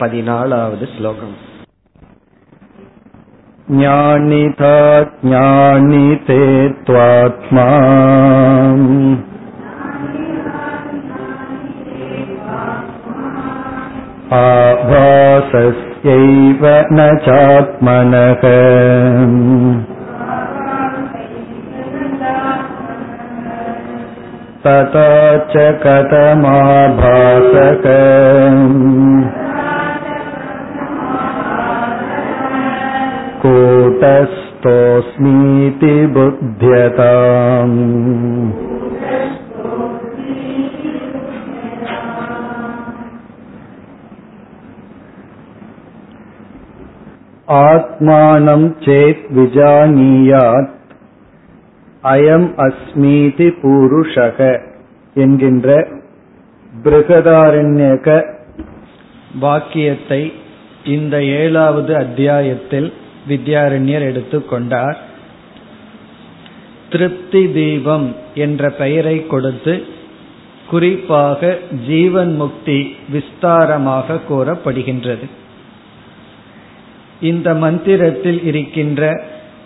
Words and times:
பதினாலாவது 0.00 0.86
ஸ்லோகம் 0.96 1.36
ज्ञानिता 3.68 4.74
ज्ञानिते 5.22 6.42
त्वात्मा 6.86 7.64
आभासस्यैव 15.38 16.62
न 16.92 17.08
चात्मनः 17.26 18.46
तथा 24.66 25.10
च 25.50 25.64
कथमाभासक 25.82 27.84
कूटस्थोऽस्मीति 34.66 35.16
बुध्यताम् 36.14 37.76
ஆத்மானம் 47.58 48.66
சேத் 48.84 49.26
விஜானீயாத் 49.36 50.72
அயம் 52.04 52.48
அஸ்மீதி 52.58 53.48
பூருஷக 53.60 54.38
என்கின்ற 55.16 55.68
பிருகதாரண்யக 56.78 58.06
வாக்கியத்தை 59.38 60.22
இந்த 60.88 61.16
ஏழாவது 61.38 61.92
அத்தியாயத்தில் 61.96 62.88
வித்யாரண்யர் 63.29 64.07
எடுத்துக்கொண்டார் 64.11 64.97
திருப்தி 66.89 67.51
தீபம் 67.51 68.15
என்ற 68.35 68.69
பெயரை 68.69 69.27
கொடுத்து 69.27 69.85
குறிப்பாக 70.67 71.57
ஜீவன் 71.87 72.35
முக்தி 72.35 72.95
விஸ்தாரமாக 73.13 74.19
கூறப்படுகின்றது. 74.29 75.29
இந்த 77.21 77.53
மந்திரத்தில் 77.53 78.43
இருக்கின்ற 78.43 79.23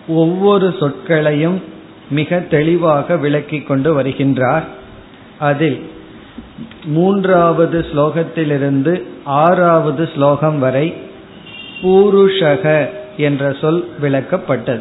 ஒவ்வொரு 0.08 0.68
சொற்களையும் 0.80 1.62
மிக 2.10 2.38
தெளிவாக 2.38 3.16
விளக்கிக் 3.16 3.66
கொண்டு 3.66 4.02
வருகின்றார். 4.02 4.64
அதில் 5.38 5.78
மூன்றாவது 6.84 7.86
ஸ்லோகத்திலிருந்து 7.92 9.02
ஆறாவது 9.24 10.08
ஸ்லோகம் 10.14 10.58
வரை 10.58 10.94
பூருஷக 11.82 12.88
என்ற 13.16 13.52
சொல் 13.60 13.88
விளக்கப்பட்டது. 14.02 14.80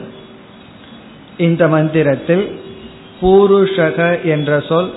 இந்த 1.37 1.67
மந்திரத்தில் 1.67 2.59
பூருஷக 3.21 4.23
என்ற 4.23 4.59
சொல் 4.59 4.91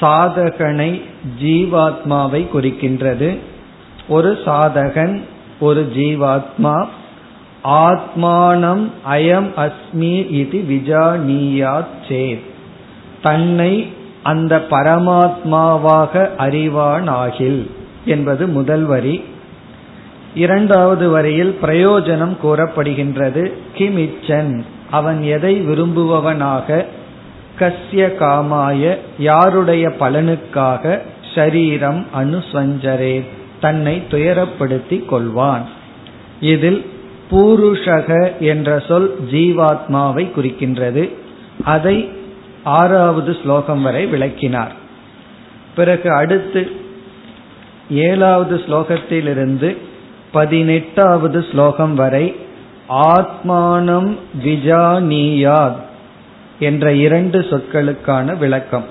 சாதகனை 0.00 1.02
ஜீவாத்மாவை 1.42 2.46
குறிக்கின்றது. 2.54 3.38
ஒரு 4.08 4.38
சாதகன் 4.44 5.20
ஒரு 5.60 5.92
ஜீவாத்மா 5.94 6.86
ஆத்மானம் 7.64 8.90
அயம் 9.10 9.50
அஸ்மி 9.56 10.30
இது 10.30 10.64
விஜானியாத் 10.68 12.00
சேத். 12.08 12.40
தன்னை 13.22 13.92
அந்த 14.22 14.66
பரமாத்மாவாக 14.70 16.28
அறிவானாகில் 16.38 17.70
என்பது 18.04 18.46
முதல் 18.46 18.82
வரி. 18.82 19.24
இரண்டாவது 20.34 21.08
வரையில் 21.08 21.58
பிரயோஜனம் 21.62 22.36
கூறப்படுகின்றது. 22.44 23.52
கிமிச்சன். 23.76 24.62
அவன் 24.90 25.22
எதை 25.22 25.60
விரும்புபவனாக? 25.60 26.84
கஸ்ய 27.58 28.16
காமாய. 28.16 28.96
யாருடைய 29.18 29.88
பலனுக்காக? 29.88 30.98
ஷரீரம் 31.34 32.04
அனுசஞ்சரே. 32.16 33.24
தன்னை 33.60 34.02
துயரப்படுத்திக் 34.10 35.04
கொள்வான். 35.10 35.62
இதில் 36.40 36.90
பூருஷக 37.30 38.38
என்ற 38.38 38.78
சொல் 38.78 39.16
ஜீவாத்மாவை 39.30 40.30
குறிக்கின்றது. 40.36 41.12
அதை 41.64 42.08
ஆறாவது 42.64 43.36
ஸ்லோகம் 43.42 43.82
வரை 43.82 44.06
விளக்கினார். 44.06 44.72
பிறகு 45.76 46.10
அடுத்து 46.10 46.70
ஏழாவது 47.90 48.56
ஸ்லோகத்திலிருந்து 48.56 49.76
பதினெட்டாவது 50.32 51.44
ஸ்லோகம் 51.52 51.94
வரை 51.94 52.36
ஆத்மானம் 52.88 54.16
விஜானியாத் 54.44 55.80
என்ற 56.58 56.94
இரண்டு 56.94 57.40
சொற்களுக்கான 57.40 58.38
விளக்கம். 58.38 58.84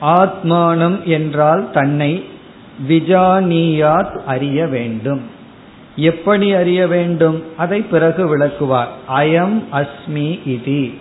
ஆத்மானம் 0.00 1.02
என்றால் 1.02 1.70
தன்னை 1.70 2.24
விஜானியாத் 2.88 4.20
அறிய 4.26 4.66
வேண்டும். 4.66 5.20
எப்படி 5.96 6.52
அறிய 6.52 6.86
வேண்டும்? 6.86 7.42
அதை 7.56 7.80
பிறகு 7.80 8.26
விளக்குவார். 8.26 8.88
அயம் 9.14 9.62
அஸ்மி 9.72 10.40
இதி. 10.46 10.94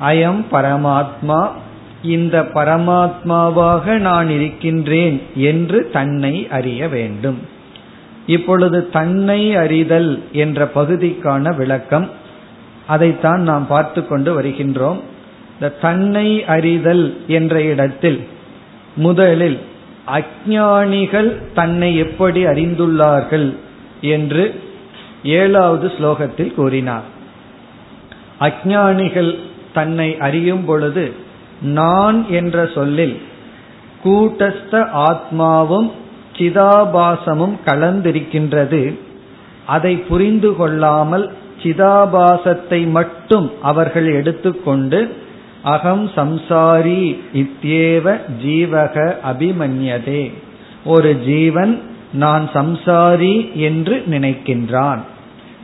அயம் 0.00 0.44
பரமாத்மா. 0.52 1.48
இந்த 2.02 2.42
பரமாத்மாவாக 2.42 3.98
நான் 3.98 4.30
இருக்கின்றேன் 4.30 5.22
என்று 5.34 5.90
தன்னை 5.92 6.48
அறிய 6.48 6.88
வேண்டும். 6.88 7.51
இப்பொழுது 8.26 8.90
தன்னை 8.90 9.56
அறிதல் 9.56 10.22
என்ற 10.32 10.70
பகுதிக்கான 10.74 11.56
விளக்கம். 11.56 12.10
அதைத்தான் 12.86 13.40
நாம் 13.40 13.66
பார்த்து 13.66 14.06
கொண்டு 14.06 14.42
வருகின்றோம். 14.42 15.00
இந்த 15.52 15.68
தன்னை 15.68 16.44
அறிதல் 16.44 17.20
என்ற 17.26 17.62
இடத்தில் 17.62 18.26
முதலில் 18.96 19.58
அஜானிகள் 20.06 21.52
தன்னை 21.54 21.96
எப்படி 21.96 22.44
அறிந்துள்ளார்கள் 22.44 23.56
என்று 24.00 24.60
ஏழாவது 25.24 25.92
ஸ்லோகத்தில் 25.98 26.54
கூறினார். 26.54 27.02
அஜானிகள் 28.40 29.38
தன்னை 29.74 30.18
அறியும் 30.18 30.64
பொழுது 30.64 31.12
நான் 31.62 32.30
என்ற 32.30 32.66
சொல்லில் 32.74 33.22
கூட்டஸ்த 34.04 34.86
ஆத்மாவும் 34.94 35.90
சிதாபாசமும் 36.36 37.56
கலந்திருக்கின்றது. 37.66 38.82
அதை 39.66 39.94
புரிந்து 39.96 40.56
கொள்ளாமல் 40.56 41.26
சிதாபாசத்தை 41.62 42.90
மட்டும் 42.90 43.50
அவர்கள் 43.62 44.08
எடுத்துக்கொண்டு 44.14 45.16
அகம் 45.62 46.10
சம்சாரி 46.16 47.02
இத்தியேவ 47.32 48.16
ஜீவக 48.44 48.94
அபிமன்யதே. 49.30 50.32
ஒரு 50.84 51.10
ஜீவன் 51.24 51.80
நான் 52.12 52.48
சம்சாரி 52.52 53.34
என்று 53.54 54.04
நினைக்கின்றான். 54.10 55.02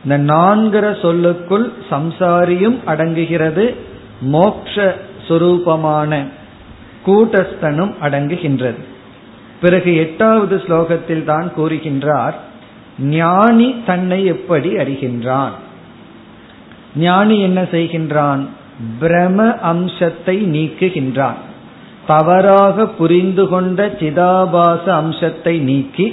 இந்த 0.03 0.17
நான்கிற 0.33 0.85
சொல்லுக்குள் 1.01 1.71
சம்சாரியும் 1.89 2.77
அடங்குகிறது 2.85 3.75
மோக்ஷ 4.21 4.95
சுரூபமான 5.27 6.11
கூட்டஸ்தனும் 7.05 7.93
அடங்குகின்றது. 8.01 8.79
பிறகு 9.61 9.95
எட்டாவது 9.95 10.55
ஸ்லோகத்தில் 10.67 11.23
தான் 11.23 11.51
கூறுகின்றார் 11.57 12.35
ஞானி 12.99 13.75
தன்னை 13.85 14.25
எப்படி 14.25 14.75
அறிகின்றான்? 14.75 15.51
ஞானி 16.95 17.39
என்ன 17.39 17.61
செய்கின்றான்? 17.61 18.41
பிரம 19.01 19.57
அம்சத்தை 19.61 20.35
நீக்குகின்றான். 20.45 21.39
தவறாக 22.07 22.87
புரிந்து 22.87 23.47
கொண்ட 23.47 23.87
சிதாபாச 23.99 24.85
அம்சத்தை 24.91 25.59
நீக்கி 25.59 26.07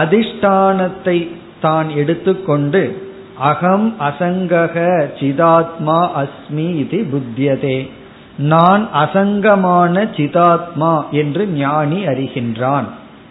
அதிஷ்டானத்தை 0.00 1.28
தான் 1.60 1.88
எடுத்துக்கொண்டு 1.88 2.82
அகம் 3.38 3.94
அசங்கக 4.00 4.76
சிதாத்மா 5.20 6.00
அஸ்மி 6.22 6.68
இது 6.76 7.06
புத்தியதே. 7.12 7.78
நான் 8.36 8.88
அசங்கமான 8.92 10.08
சிதாத்மா 10.16 11.10
என்று 11.10 11.46
ஞானி 11.46 12.06
அறிகின்றான் 12.06 12.84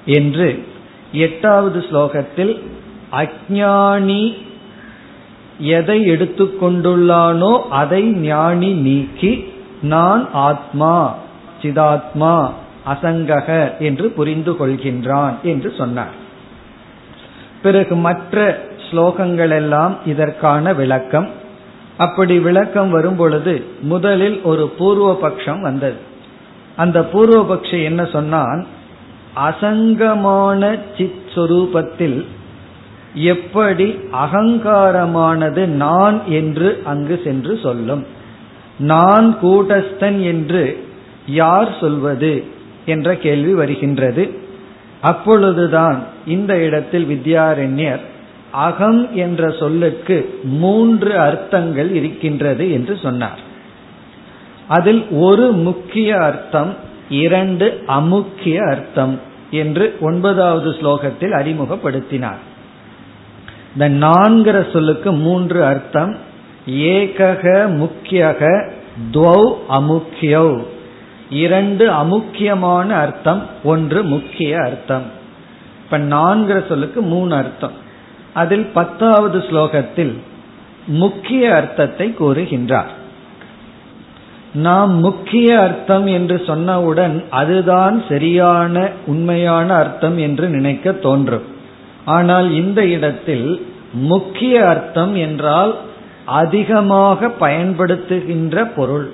என்று 0.05 0.65
எட்டாவது 1.11 1.85
ஸ்லோகத்தில் 1.91 2.61
அஜானி 3.11 4.33
எதை 5.59 6.09
எடுத்துக்கொண்டுள்ளானோ 6.09 7.61
அதை 7.69 8.03
ஞானி 8.03 8.73
நீக்கி 8.73 9.51
நான் 9.81 10.29
ஆத்மா 10.33 11.15
சிதாத்மா 11.61 12.49
அசங்கக 12.87 13.79
என்று 13.79 14.09
புரிந்து 14.09 14.51
கொள்கின்றான் 14.51 15.33
என்று 15.41 15.73
சொன்னார். 15.77 16.11
பிறகு 17.61 17.95
மற்ற 17.95 18.65
ஸ்லோகங்கள் 18.91 19.49
எல்லாம் 19.49 19.97
இதற்கான 20.05 20.73
விளக்கம். 20.73 21.29
அப்படி 21.97 22.39
விளக்கம் 22.39 22.89
வரும் 22.89 23.15
பொழுது 23.15 23.65
முதலில் 23.81 24.41
ஒரு 24.41 24.69
பூர்வ 24.69 25.17
பட்சம் 25.17 25.61
வந்தது. 25.61 25.95
அந்த 26.75 27.03
பூர்வ 27.03 27.45
பட்சம் 27.45 27.83
என்ன 27.83 28.05
சொன்னான்? 28.05 28.65
அசங்கமான 29.35 30.79
சித் 30.97 31.21
சொரூபத்தில் 31.35 32.25
எப்படி 33.13 33.99
அகங்காரமானது 34.11 35.65
நான் 35.65 36.21
என்று 36.27 36.81
அங்கு 36.85 37.21
சென்று 37.23 37.59
சொல்லும். 37.63 38.05
நான் 38.79 39.37
கூட்டஸ்தன் 39.41 40.23
என்று 40.23 40.87
யார் 41.27 41.77
சொல்வது 41.79 42.43
என்ற 42.85 43.15
கேள்வி 43.15 43.53
வருகின்றது. 43.53 44.39
அப்பொழுதுதான் 45.01 46.03
இந்த 46.25 46.57
இடத்தில் 46.57 47.05
வித்யாரண்யர் 47.05 48.11
அகம் 48.53 49.15
என்ற 49.15 49.51
சொல்லுக்கு 49.51 50.39
மூன்று 50.43 51.19
அர்த்தங்கள் 51.19 51.93
இருக்கின்றது 51.93 52.71
என்று 52.71 52.97
சொன்னார். 53.01 53.39
அதில் 54.67 55.07
ஒரு 55.09 55.51
முக்கிய 55.51 56.21
அர்த்தம் 56.21 56.75
இரண்டு 57.09 57.83
அமுக்கிய 57.87 58.69
அர்த்தம் 58.69 59.19
என்று 59.51 59.97
ஒன்பதாவது 60.01 60.69
ஸ்லோகத்தில் 60.69 61.33
அறிமுகப்படுத்தினார். 61.33 62.41
இந்த 63.73 64.07
நான்கிற 64.07 64.71
சொல்லுக்கு 64.71 65.11
மூன்று 65.11 65.65
அர்த்தம் 65.65 66.17
ஏகக 66.69 67.67
முக்கியக 67.81 68.71
துவௌ 69.13 69.53
அமுக்கியௌ. 69.69 70.63
இரண்டு 71.29 71.91
அமுக்கியமான 71.91 72.89
அர்த்தம் 72.89 73.43
ஒன்று 73.63 74.03
முக்கிய 74.03 74.57
அர்த்தம். 74.57 75.07
இப்ப 75.83 75.97
நான்கிற 75.97 76.67
சொல்லுக்கு 76.67 77.01
மூணு 77.01 77.35
அர்த்தம். 77.35 77.81
அதில் 78.33 78.65
பத்தாவது 78.65 79.39
ஸ்லோகத்தில் 79.39 80.17
முக்கிய 80.87 81.55
அர்த்தத்தை 81.55 82.15
கூறுகின்றார். 82.19 82.91
நாம் 84.53 84.93
முக்கிய 84.95 85.59
அர்த்தம் 85.59 86.07
என்று 86.07 86.43
சொன்னவுடன் 86.47 87.23
அதுதான் 87.29 88.03
சரியான 88.09 88.89
உண்மையான 89.05 89.73
அர்த்தம் 89.73 90.17
என்று 90.17 90.47
நினைக்க 90.47 90.91
தோன்றும். 90.91 91.41
ஆனால் 92.05 92.53
இந்த 92.53 92.85
இடத்தில் 92.85 93.65
முக்கிய 93.93 94.67
அர்த்தம் 94.67 95.15
என்றால் 95.15 95.75
அதிகமாக 96.25 97.27
பயன்படுத்துகின்ற 97.39 98.65
பொருள். 98.75 99.11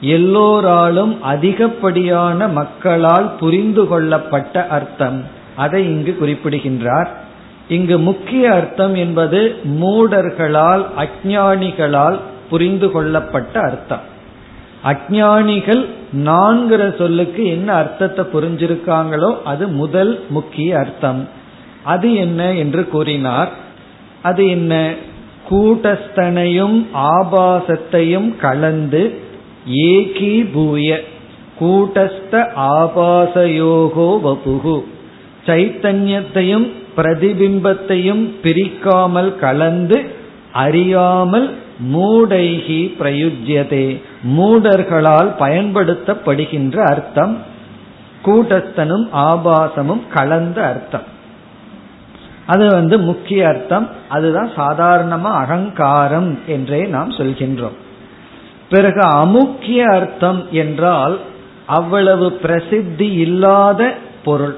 எல்லோராலும் 0.00 1.22
அதிகப்படியான 1.22 2.48
மக்களால் 2.48 3.34
புரிந்து 3.40 3.86
கொள்ளப்பட்ட 3.86 4.66
அர்த்தம். 4.66 5.22
அதை 5.56 5.84
இங்கு 5.84 6.16
குறிப்பிடுகின்றார். 6.18 7.23
இங்கு 7.68 7.98
முக்கிய 7.98 8.52
அர்த்தம் 8.52 8.94
என்பது 8.94 9.56
மூடர்களால் 9.80 10.86
அஜானிகளால் 10.98 12.18
புரிந்து 12.50 12.90
கொள்ளப்பட்ட 12.90 13.60
அர்த்தம். 13.60 14.00
அஜானிகள் 14.84 15.86
நான்கிற 16.24 16.96
சொல்லுக்கு 16.96 17.46
என்ன 17.46 17.72
அர்த்தத்தை 17.72 18.24
புரிஞ்சிருக்காங்களோ 18.32 19.42
அது 19.42 19.68
முதல் 19.68 20.20
முக்கிய 20.28 20.78
அர்த்தம். 20.78 21.28
அது 21.84 22.14
என்ன 22.14 22.52
என்று 22.52 22.88
கூறினார். 22.88 23.52
அது 24.22 24.46
என்ன? 24.46 24.94
கூட்டஸ்தனையும் 25.50 26.86
ஆபாசத்தையும் 26.94 28.36
கலந்து 28.36 29.18
ஏகீபூய 29.70 31.00
கூட்டஸ்த 31.60 32.46
ஆபாசயோகோ 32.56 34.18
வபுகு 34.24 34.84
சைத்தன்யத்தையும் 35.46 36.72
பிரதிபிம்பத்தையும் 36.96 38.30
பிரிக்காமல் 38.42 39.34
கலந்து 39.34 40.04
அறியாமல் 40.52 41.56
மூடைகி 41.92 42.94
பிரயுஜ்யதே. 42.98 44.02
மூடர்களால் 44.36 45.30
பயன்படுத்தப்படுகின்ற 45.38 46.78
அர்த்தம் 46.84 47.42
கூட்டஸ்தனும் 48.24 49.08
ஆபாசமும் 49.12 50.02
கலந்த 50.14 50.66
அர்த்தம். 50.66 51.12
அது 52.46 52.66
வந்து 52.66 52.98
முக்கிய 52.98 53.48
அர்த்தம். 53.48 53.88
அதுதான் 54.08 54.50
சாதாரணமா 54.56 55.32
அகங்காரம் 55.32 56.38
என்றே 56.46 56.84
நாம் 56.86 57.10
சொல்கின்றோம். 57.10 57.76
பிறகு 58.70 59.00
அமுக்கிய 59.00 59.76
அர்த்தம் 59.76 60.46
என்றால் 60.50 61.18
அவ்வளவு 61.66 62.32
பிரசித்தி 62.32 63.12
இல்லாத 63.12 63.94
பொருள். 64.24 64.56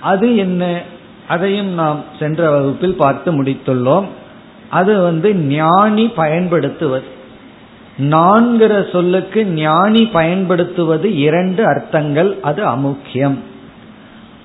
அது 0.00 0.36
என்ன? 0.36 0.82
அதையும் 1.28 1.72
நாம் 1.72 2.04
சென்ற 2.18 2.50
வகுப்பில் 2.50 2.96
பார்த்து 2.96 3.42
முடித்துள்ளோம். 3.42 4.06
அது 4.70 5.00
வந்து 5.00 5.34
ஞானி 5.34 6.08
பயன்படுத்துவது. 6.08 7.04
நான்கிற 7.98 8.90
சொல்லுக்கு 8.92 9.44
ஞானி 9.44 10.06
பயன்படுத்துவது 10.06 11.16
இரண்டு 11.16 11.66
அர்த்தங்கள் 11.66 12.38
அது 12.42 12.64
அமுக்கியம். 12.64 13.36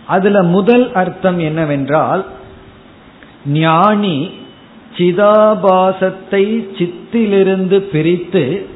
அதுல 0.07 0.44
முதல் 0.44 0.92
அர்த்தம் 0.94 1.39
என்னவென்றால் 1.39 2.25
ஞானி 3.45 4.31
சிதாபாசத்தை 4.98 6.44
சித்திலிருந்து 6.78 7.81
பிரித்து 7.81 8.69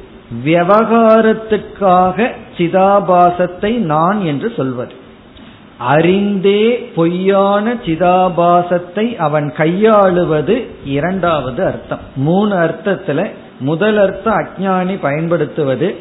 விவகாரத்துக்காக 0.44 2.30
சிதாபாசத்தை 2.56 3.72
நான் 3.76 4.20
என்று 4.24 4.52
சொல்வது. 4.56 4.94
அறிந்தே 5.78 6.74
பொய்யான 6.94 7.74
சிதாபாசத்தை 7.74 9.16
அவன் 9.16 9.52
கையாளுவது 9.56 10.66
இரண்டாவது 10.84 11.64
அர்த்தம். 11.64 11.98
மூணு 12.16 12.56
அர்த்தத்துல 12.56 13.30
முதல் 13.60 13.98
அர்த்தம் 13.98 14.34
அஜானி 14.34 14.98
பயன்படுத்துவது 15.00 15.94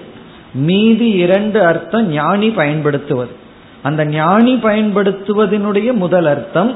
மீதி 0.54 1.10
இரண்டு 1.10 1.66
அர்த்தம் 1.66 2.07
ஞானி 2.07 2.50
பயன்படுத்துவது. 2.50 3.30
அந்த 3.83 4.06
ஞானி 4.06 4.56
பயன்படுத்துவதனுடைய 4.56 5.94
முதல் 5.94 6.25
அர்த்தம் 6.25 6.75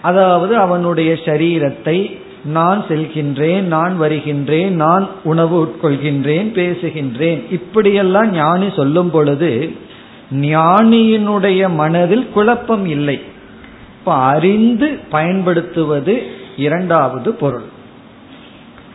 அதாவது 0.00 0.56
அவனுடைய 0.56 1.12
சரீரத்தை 1.12 2.18
நான் 2.44 2.84
செல்கின்றேன் 2.88 3.60
நான் 3.60 3.98
வருகின்றேன் 3.98 4.74
நான் 4.74 5.08
உணவு 5.22 5.56
உட்கொள்கின்றேன் 5.64 6.48
பேசுகின்றேன். 6.54 7.40
இப்படியெல்லாம் 7.50 8.30
ஞானி 8.30 8.72
சொல்லும் 8.76 9.10
பொழுது 9.10 9.72
ஞானியினுடைய 10.30 11.74
மனதில் 11.74 12.28
குழப்பம் 12.28 12.86
இல்லை. 12.86 13.20
இப்ப 13.98 14.12
அறிந்து 14.14 14.98
பயன்படுத்துவது 15.10 16.22
இரண்டாவது 16.56 17.32
பொருள். 17.32 17.64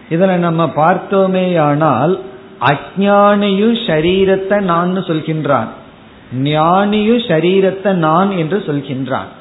இதுல 0.09 0.35
நம்ம 0.37 0.71
பார்த்தோமேயானால் 0.75 2.19
அஜானியும் 2.61 3.77
சரீரத்தை 3.87 4.61
நான் 4.61 4.97
சொல்கின்றான். 4.97 5.67
ஞானியும் 6.43 7.23
சரீரத்தை 7.27 7.93
நான் 7.93 8.31
என்று 8.31 8.63
சொல்கின்றான். 8.67 9.31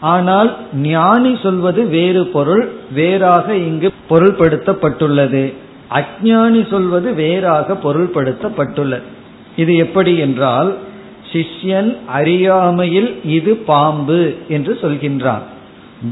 ஆனால் 0.00 0.56
ஞானி 0.74 1.38
சொல்வது 1.42 1.86
வேறு 1.88 2.26
பொருள் 2.26 2.72
வேறாக 2.92 3.54
இங்கு 3.54 3.92
பொருள்படுத்தப்பட்டுள்ளது. 4.10 5.54
அஜானி 5.90 6.68
சொல்வது 6.70 7.14
வேறாக 7.14 7.78
பொருள்படுத்தப்பட்டுள்ளது. 7.84 9.02
இது 9.56 9.76
எப்படி 9.76 10.18
என்றால் 10.18 10.76
சிஷ்யன் 11.34 11.96
அறியாமையில் 12.06 13.24
இது 13.24 13.56
பாம்பு 13.56 14.34
என்று 14.48 14.78
சொல்கின்றான். 14.80 15.44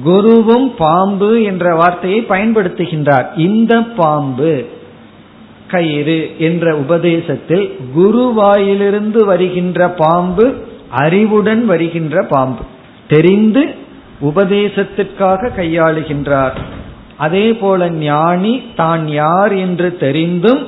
குருவும் 0.04 0.68
பாம்பு 0.78 1.42
என்ற 1.42 1.74
வார்த்தையை 1.74 2.24
பயன்படுத்துகின்றார். 2.28 3.26
இந்த 3.36 3.80
பாம்பு 3.80 4.66
கயிறு 5.68 6.30
என்ற 6.38 6.74
உபதேசத்தில் 6.76 7.76
குருவாயிலிருந்து 7.96 9.24
வருகின்ற 9.24 9.88
பாம்பு 9.88 10.54
அறிவுடன் 10.90 11.64
வருகின்ற 11.66 12.22
பாம்பு. 12.22 12.62
தெரிந்து 13.08 13.74
உபதேசத்திற்காக 14.20 15.50
கையாளுகின்றார். 15.56 16.56
அதே 17.16 17.52
போல 17.52 17.90
ஞானி 17.90 18.62
தான் 18.76 19.08
யார் 19.08 19.52
என்று 19.52 19.96
தெரிந்தும் 19.96 20.66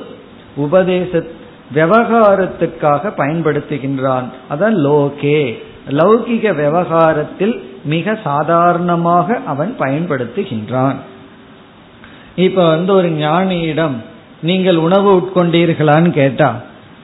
உபதேசத்தை 0.55 1.34
விவகாரத்துக்காக 1.73 3.13
பயன்படுத்துகின்றான். 3.17 4.23
அதான் 4.49 4.75
லோகே. 4.75 5.57
லௌகிக 5.89 6.55
விவகாரத்தில் 6.55 7.69
மிக 7.83 8.17
சாதாரணமாக 8.23 9.39
அவன் 9.45 9.75
பயன்படுத்துகின்றான். 9.79 10.95
இப்ப 12.35 12.67
வந்து 12.67 12.93
ஒரு 12.93 13.09
ஞானியிடம் 13.09 13.93
நீங்கள் 14.41 14.75
உணவு 14.75 15.17
உட்கொண்டீர்களான்னு 15.17 16.09
கேட்டா 16.09 16.55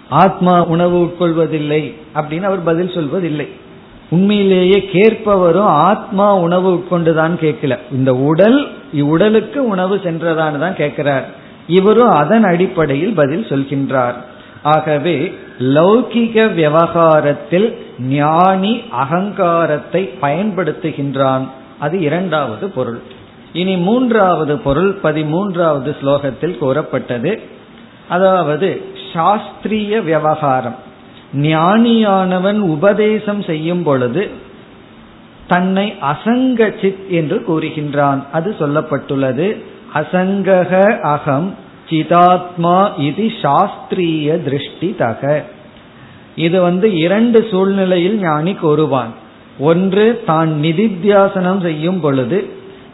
ஆத்மா 0.10 0.64
உணவு 0.64 1.04
உட்கொள்வதில்லை 1.04 1.94
அப்படின்னு 2.16 2.42
அவர் 2.42 2.64
பதில் 2.64 2.88
சொல்வதில்லை. 2.88 3.48
உண்மையிலேயே 4.10 4.90
கேட்பவரும் 4.94 5.64
ஆத்மா 5.64 6.36
உணவு 6.36 6.74
உட்கொண்டுதான் 6.74 7.34
கேட்கல. 7.42 7.78
இந்த 7.92 8.16
உடல் 8.16 8.72
இவ்வுடலுக்கு 8.94 9.58
உணவு 9.58 9.96
சென்றதான்னு 9.96 10.60
தான் 10.60 10.76
கேட்கிறார். 10.76 11.26
இவரும் 11.68 12.10
அதன் 12.10 12.44
அடிப்படையில் 12.44 13.14
பதில் 13.14 13.44
சொல்கின்றார். 13.44 14.14
ஆகவே 14.64 15.38
லௌகிக 15.60 16.54
விவகாரத்தில் 16.54 17.86
ஞானி 18.00 18.82
அகங்காரத்தை 18.92 20.10
பயன்படுத்துகின்றான். 20.22 21.48
அது 21.80 22.00
இரண்டாவது 22.00 22.70
பொருள். 22.70 23.00
இனி 23.54 23.76
மூன்றாவது 23.78 24.58
பொருள் 24.58 25.00
பதிமூன்றாவது 25.04 25.96
ஸ்லோகத்தில் 26.02 26.58
கூறப்பட்டது. 26.58 27.42
அதாவது 28.10 28.82
சாஸ்திரிய 29.14 30.04
விவகாரம். 30.04 30.76
ஞானியானவன் 31.36 32.60
உபதேசம் 32.60 33.42
செய்யும் 33.42 33.84
பொழுது 33.84 34.30
தன்னை 35.48 35.96
அசங்க 36.02 36.82
சித் 36.82 37.10
என்று 37.10 37.44
கூறுகின்றான். 37.48 38.24
அது 38.32 38.56
சொல்லப்பட்டுள்ளது. 38.60 39.64
அசங்கக 39.94 41.00
அகம் 41.00 41.56
சிதாத்மா 41.92 42.78
இது 43.08 43.26
சாஸ்திரிய 43.44 44.38
திருஷ்டி 44.46 44.90
தக 45.02 45.22
இது 46.46 46.58
வந்து 46.62 46.88
இரண்டு 47.06 47.40
சூழ்நிலையில் 47.52 48.18
ஞானி 48.20 48.54
கூறுவான். 48.64 49.14
ஒன்று 49.70 50.06
தான் 50.30 50.52
நிதித்தியாசனம் 50.64 51.62
செய்யும் 51.66 52.00
பொழுது 52.04 52.38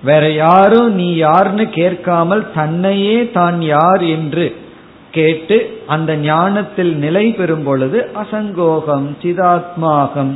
வேற 0.07 0.23
யாரும் 0.45 0.89
நீ 0.99 1.07
யாருன்னு 1.25 1.65
கேட்காமல் 1.77 2.43
தன்னையே 2.55 3.17
தான் 3.37 3.59
யார் 3.73 4.03
என்று 4.15 4.45
கேட்டு 5.17 5.57
அந்த 5.95 6.11
ஞானத்தில் 6.25 6.91
நிலை 7.03 7.25
பெறும் 7.37 7.63
பொழுது 7.67 7.99
அசங்கோகம் 8.21 9.07
சிதாத்மாகம் 9.21 10.33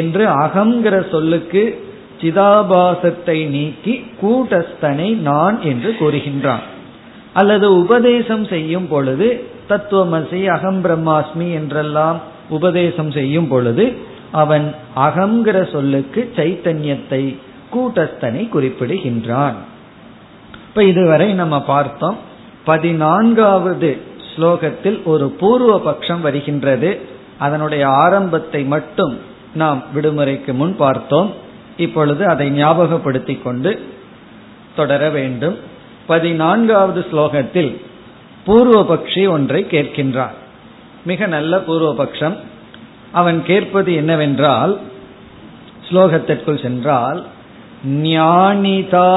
என்று 0.00 0.24
அகங்கிற 0.44 0.94
சொல்லுக்கு 1.12 1.62
சிதாபாசத்தை 2.22 3.38
நீக்கி 3.54 3.94
கூட்டஸ்தனை 4.22 5.08
நான் 5.30 5.56
என்று 5.62 5.90
கூறுகின்றான். 6.00 6.64
அல்லது 7.38 7.66
உபதேசம் 7.82 8.44
செய்யும் 8.52 8.88
பொழுது 8.88 9.28
தத்துவமசி 9.70 10.40
அகம் 10.56 10.80
பிரம்மாஸ்மி 10.84 11.48
என்றெல்லாம் 11.58 12.18
உபதேசம் 12.48 13.10
செய்யும் 13.10 13.48
பொழுது 13.48 13.84
அவன் 14.42 14.66
அகங்கிற 14.96 15.58
சொல்லுக்கு 15.72 16.20
சைத்தன்யத்தை 16.36 17.22
கூட்டஸ்தனை 17.74 18.42
குறிப்பிடுகின்றான். 18.48 19.58
இப்ப 20.68 20.84
இதுவரை 20.92 21.28
நம்ம 21.32 21.56
பார்த்தோம் 21.72 22.18
பதினான்காவது 22.64 23.90
ஸ்லோகத்தில் 24.30 24.98
ஒரு 25.12 25.26
பூர்வ 25.40 25.72
பட்சம் 25.80 26.22
வருகின்றது. 26.26 26.90
அதனுடைய 27.38 27.84
ஆரம்பத்தை 28.04 28.62
மட்டும் 28.74 29.14
நாம் 29.54 29.80
விடுமுறைக்கு 29.94 30.52
முன் 30.60 30.74
பார்த்தோம். 30.76 31.30
இப்பொழுது 31.76 32.22
அதை 32.32 32.46
ஞாபகப்படுத்திக் 32.62 33.42
கொண்டு 33.42 33.72
தொடர 34.76 35.02
வேண்டும். 35.10 35.56
பதினான்காவது 36.08 37.00
ஸ்லோகத்தில் 37.10 37.72
பூர்வபக்ஷி 38.46 39.22
ஒன்றை 39.30 39.60
கேட்கின்றான் 39.70 40.36
மிக 41.04 41.26
நல்ல 41.26 41.56
பூர்வபக்ஷம். 41.56 42.36
அவன் 43.12 43.38
கேட்பது 43.44 43.90
என்னவென்றால் 43.94 44.72
ஸ்லோகத்திற்குள் 45.88 46.62
சென்றால் 46.62 47.20
ஞானிதா 47.86 49.12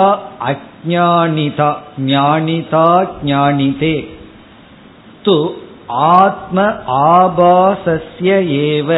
அஜானிதா 0.49 1.69
ஞானிதா 2.13 2.87
ஞானிதே. 3.25 3.97
து 5.25 5.37
ஆத்ம 5.87 6.67
ஆபாசஸ்ய 7.11 8.31
ஏவ 8.67 8.89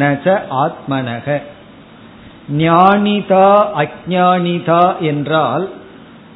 நச 0.00 0.26
ஆத்மனக. 0.64 1.42
ஞானிதா 2.64 3.48
அஜானிதா 3.82 4.84
என்றால் 5.10 5.66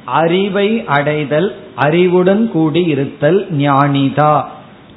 அறிவை 0.05 0.83
அடைதல் 0.85 1.55
அறிவுடன் 1.75 2.51
கூடி 2.51 2.83
இருத்தல் 2.83 3.47
ஞானிதா. 3.51 4.43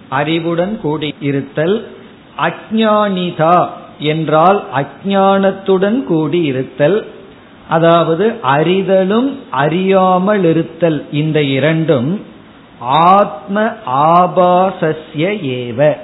அறிவுடன் 0.08 0.80
கூடி 0.80 1.14
இருத்தல் 1.20 1.88
அஜானிதா 2.38 3.68
என்றால் 3.98 4.64
அஜானத்துடன் 4.74 6.04
கூடி 6.04 6.42
இருத்தல் 6.42 7.06
அதாவது 7.68 8.36
அறிதலும் 8.42 9.34
அறியாமல் 9.50 10.44
இருத்தல். 10.44 11.04
இந்த 11.12 11.42
இரண்டும் 11.42 12.20
ஆத்ம 12.80 13.72
ஆபாசஸ்ய 13.86 15.26
ஏவ. 15.42 15.96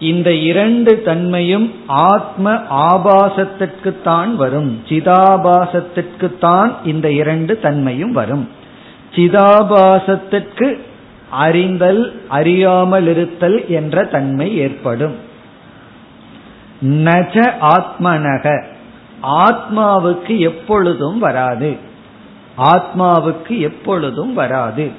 இந்த 0.00 0.34
இரண்டு 0.34 1.02
தன்மையும் 1.02 1.74
ஆத்ம 1.86 2.52
ஆபாசத்திற்குத்தான் 2.70 4.34
வரும். 4.34 4.82
சிதாபாசத்திற்குத்தான் 4.88 6.72
இந்த 6.84 7.10
இரண்டு 7.10 7.58
தன்மையும் 7.58 8.12
வரும். 8.12 8.48
சிதாபாசத்திற்கு 9.14 10.78
அறிந்தல் 11.30 12.22
அறியாமல் 12.28 13.06
இருத்தல் 13.06 13.68
என்ற 13.68 14.04
தன்மை 14.04 14.56
ஏற்படும். 14.56 15.14
நஜ 16.80 17.52
ஆத்மனக. 17.60 18.64
ஆத்மாவுக்கு 19.22 20.38
எப்பொழுதும் 20.38 21.18
வராது. 21.18 21.76
ஆத்மாவுக்கு 22.58 23.58
எப்பொழுதும் 23.58 24.34
வராது. 24.34 24.90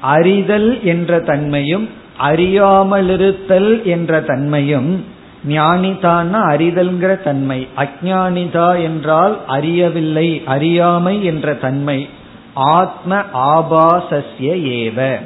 அறிதல் 0.00 0.84
என்ற 0.84 1.20
தன்மையும் 1.20 1.97
அறியாமலிருத்தல் 2.20 3.84
என்ற 3.84 4.20
தன்மையும் 4.20 5.04
ஞானிதான்னா 5.48 6.40
அறிதல்ங்கிற 6.48 7.22
தன்மை 7.22 7.68
அஜானிதா 7.76 8.82
என்றால் 8.82 9.38
அறியவில்லை 9.46 10.42
அறியாமை 10.46 11.24
என்ற 11.24 11.54
தன்மை 11.54 12.08
ஆத்ம 12.54 13.16
ஆபாசஸ்ய 13.34 14.56
ஏவ. 14.68 15.20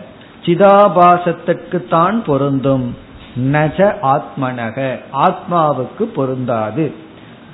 சிதாபாசத்துக்குத்தான் 0.44 2.24
பொருந்தும். 2.26 2.96
நஜ 3.52 3.94
ஆத்மனக. 4.02 4.98
ஆத்மாவுக்கு 5.12 6.02
பொருந்தாது. 6.02 6.92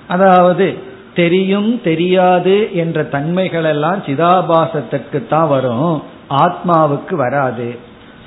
அதாவது 0.09 0.79
தெரியும் 1.15 1.81
தெரியாது 1.83 2.75
என்ற 2.75 3.03
தன்மைகளெல்லாம் 3.03 4.03
சிதாபாசத்துக்கு 4.07 5.27
தான் 5.27 5.49
வரும். 5.49 6.03
ஆத்மாவுக்கு 6.31 7.15
வராது. 7.15 7.79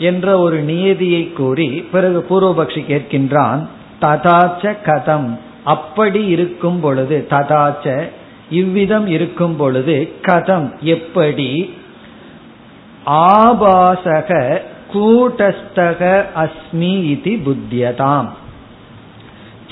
என்ற 0.01 0.39
ஒரு 0.39 0.60
நியதியை 0.62 1.34
கூறி 1.34 1.70
பிறகு 1.70 2.25
பூர்வபக்ஷி 2.29 2.81
கேட்கின்றான் 2.91 3.67
ததாச்ச 4.01 4.75
கதம். 4.86 5.38
அப்படி 5.63 6.25
இருக்கும் 6.25 6.79
பொழுது 6.79 7.27
ததாச்ச 7.29 8.10
இவ்விதம் 8.50 9.08
இருக்கும் 9.08 9.55
பொழுது 9.55 10.13
கதம் 10.22 10.79
எப்படி? 10.79 11.50
ஆபாசக 13.05 14.60
கூட்டஸ்தக 14.93 16.25
அஸ்மி 16.36 16.93
இது 17.03 17.31
புத்தியதாம். 17.46 18.29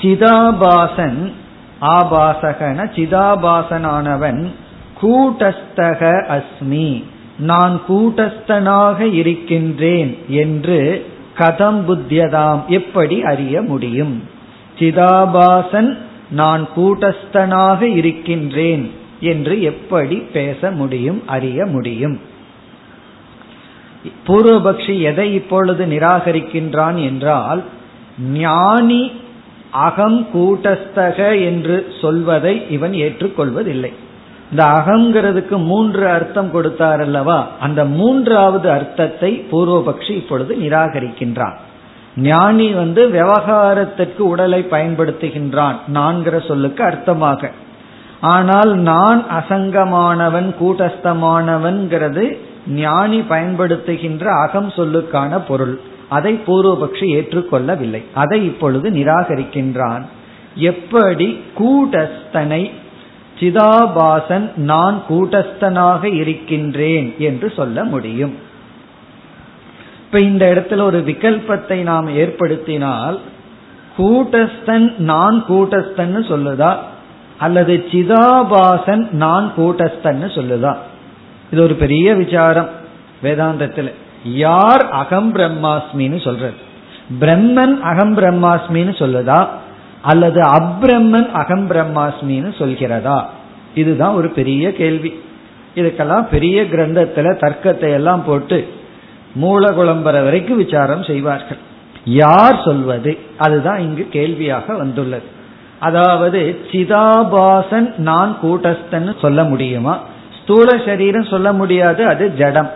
சிதாபாசன் 0.00 1.32
ஆபாசகன 1.80 2.86
சிதாபாசனானவன் 2.96 4.40
கூட்டஸ்தக 5.02 6.02
அஸ்மி. 6.36 7.04
நான் 7.40 7.80
கூட்டஸ்தனாக 7.88 9.12
இருக்கின்றேன் 9.12 10.18
என்று 10.28 11.06
கதம் 11.38 11.80
புத்தியதாம். 11.88 12.66
எப்படி 12.66 13.22
அறிய 13.22 13.62
முடியும்? 13.62 14.22
சிதாபாசன் 14.78 15.96
நான் 16.30 16.68
கூட்டஸ்தனாக 16.76 17.82
இருக்கின்றேன் 17.82 18.90
என்று 19.20 19.62
எப்படி 19.62 20.16
பேச 20.16 20.70
முடியும் 20.70 21.22
அறிய 21.26 21.66
முடியும்? 21.66 22.20
பூர்வபக்ஷி 24.26 25.00
எதை 25.00 25.34
இப்பொழுது 25.34 25.86
நிராகரிக்கின்றான் 25.86 27.04
என்றால் 27.04 27.64
ஞானி 28.32 29.10
அகம் 29.70 30.26
கூட்டஸ்தக 30.34 31.44
என்று 31.44 31.92
சொல்வதை 32.00 32.70
இவன் 32.70 32.92
ஏற்றுக்கொள்வதில்லை. 32.92 33.92
இந்த 34.50 34.64
அகங்கிறதுக்கு 34.64 35.56
மூன்று 35.64 36.08
அர்த்தம் 36.08 36.50
கொடுத்தார் 36.50 37.00
அல்லவா 37.00 37.48
அந்த 37.60 37.84
மூன்றாவது 37.84 38.70
அர்த்தத்தை 38.70 39.46
பூர்வபக்ஷி 39.52 40.10
இப்பொழுது 40.10 40.54
நிராகரிக்கின்றான். 40.54 41.56
ஞானி 42.16 42.68
வந்து 42.72 43.08
விவகாரத்திற்கு 43.08 44.28
உடலை 44.28 44.66
பயன்படுத்துகின்றான் 44.70 45.76
நான்கிற 45.94 46.46
சொல்லுக்கு 46.46 46.84
அர்த்தமாக. 46.84 47.50
ஆனால் 48.20 48.74
நான் 48.74 49.24
அசங்கமானவன் 49.38 50.48
கூட்டஸ்தமானவன்கிறது 50.60 52.24
ஞானி 52.66 53.20
பயன்படுத்துகின்ற 53.20 54.24
அகம் 54.24 54.68
சொல்லுக்கான 54.68 55.38
பொருள். 55.48 55.80
அதை 56.08 56.40
பூர்வபக்ஷி 56.46 57.06
ஏற்றுக்கொள்ளவில்லை. 57.16 58.02
அதை 58.14 58.44
இப்பொழுது 58.44 58.90
நிராகரிக்கின்றான். 58.90 60.02
எப்படி 60.54 61.28
கூட்டஸ்தனை 61.58 62.62
சிதாபாசன் 63.40 64.56
நான் 64.56 65.02
கூட்டஸ்தனாக 65.08 66.04
இருக்கின்றேன் 66.04 67.14
என்று 67.18 67.52
சொல்ல 67.56 67.84
முடியும். 67.84 68.34
இப்ப 70.04 70.18
இந்த 70.18 70.46
இடத்துல 70.46 70.80
ஒரு 70.80 70.98
விகல்பத்தை 70.98 71.74
நாம் 71.74 72.16
ஏற்படுத்தினால் 72.16 73.18
கூட்டஸ்தன் 73.98 74.98
நான் 74.98 75.44
கூட்டஸ்தன் 75.48 76.24
சொல்லுதா? 76.28 76.76
அல்லது 77.38 77.84
சிதாபாசன் 77.90 79.10
நான் 79.10 79.52
கூட்டஸ்தன் 79.56 80.30
சொல்லுதா? 80.34 80.76
இது 81.52 81.62
ஒரு 81.62 81.74
பெரிய 81.74 82.14
விசாரம் 82.14 82.68
வேதாந்தத்தில். 83.22 83.92
யார் 84.24 84.88
அகம் 84.88 85.34
பிரம்மாஸ்மின்னு 85.34 86.24
சொல்றது? 86.24 86.54
பிரம்மன் 87.20 87.80
அகம் 87.80 88.16
பிரம்மாஸ்மின்னு 88.16 88.94
சொல்லுதா? 88.98 89.46
அல்லது 90.02 90.40
அப்ரம்மன் 90.40 91.30
அகம் 91.30 91.70
பிரம்மாஸ்மின்னு 91.70 92.52
சொல்கிறதா? 92.58 93.24
இதுதான் 93.74 94.14
ஒரு 94.14 94.28
பெரிய 94.28 94.72
கேள்வி. 94.72 95.22
இதுக்கெல்லாம் 95.74 96.28
பெரிய 96.28 96.62
கிரந்தத்துல 96.62 97.36
தர்க்கத்தை 97.36 97.90
எல்லாம் 97.92 98.24
போட்டு 98.24 98.68
மூல 99.34 99.68
குழம்புற 99.68 100.02
வரைக்கும் 100.02 100.56
விசாரம் 100.56 101.02
செய்வார்கள். 101.02 101.56
யார் 102.04 102.62
சொல்வது? 102.64 103.18
அதுதான் 103.38 103.78
இங்கு 103.78 104.08
கேள்வியாக 104.10 104.74
வந்துள்ளது. 104.74 105.22
அதாவது 105.78 106.58
சிதாபாசன் 106.70 107.96
நான் 107.96 108.36
கூட்டஸ்தன் 108.42 109.20
சொல்ல 109.20 109.44
முடியுமா? 109.44 110.00
ஸ்தூல 110.42 110.82
சரீரம் 110.84 111.24
சொல்ல 111.24 111.52
முடியாது 111.52 112.06
அது 112.06 112.34
ஜடம். 112.34 112.70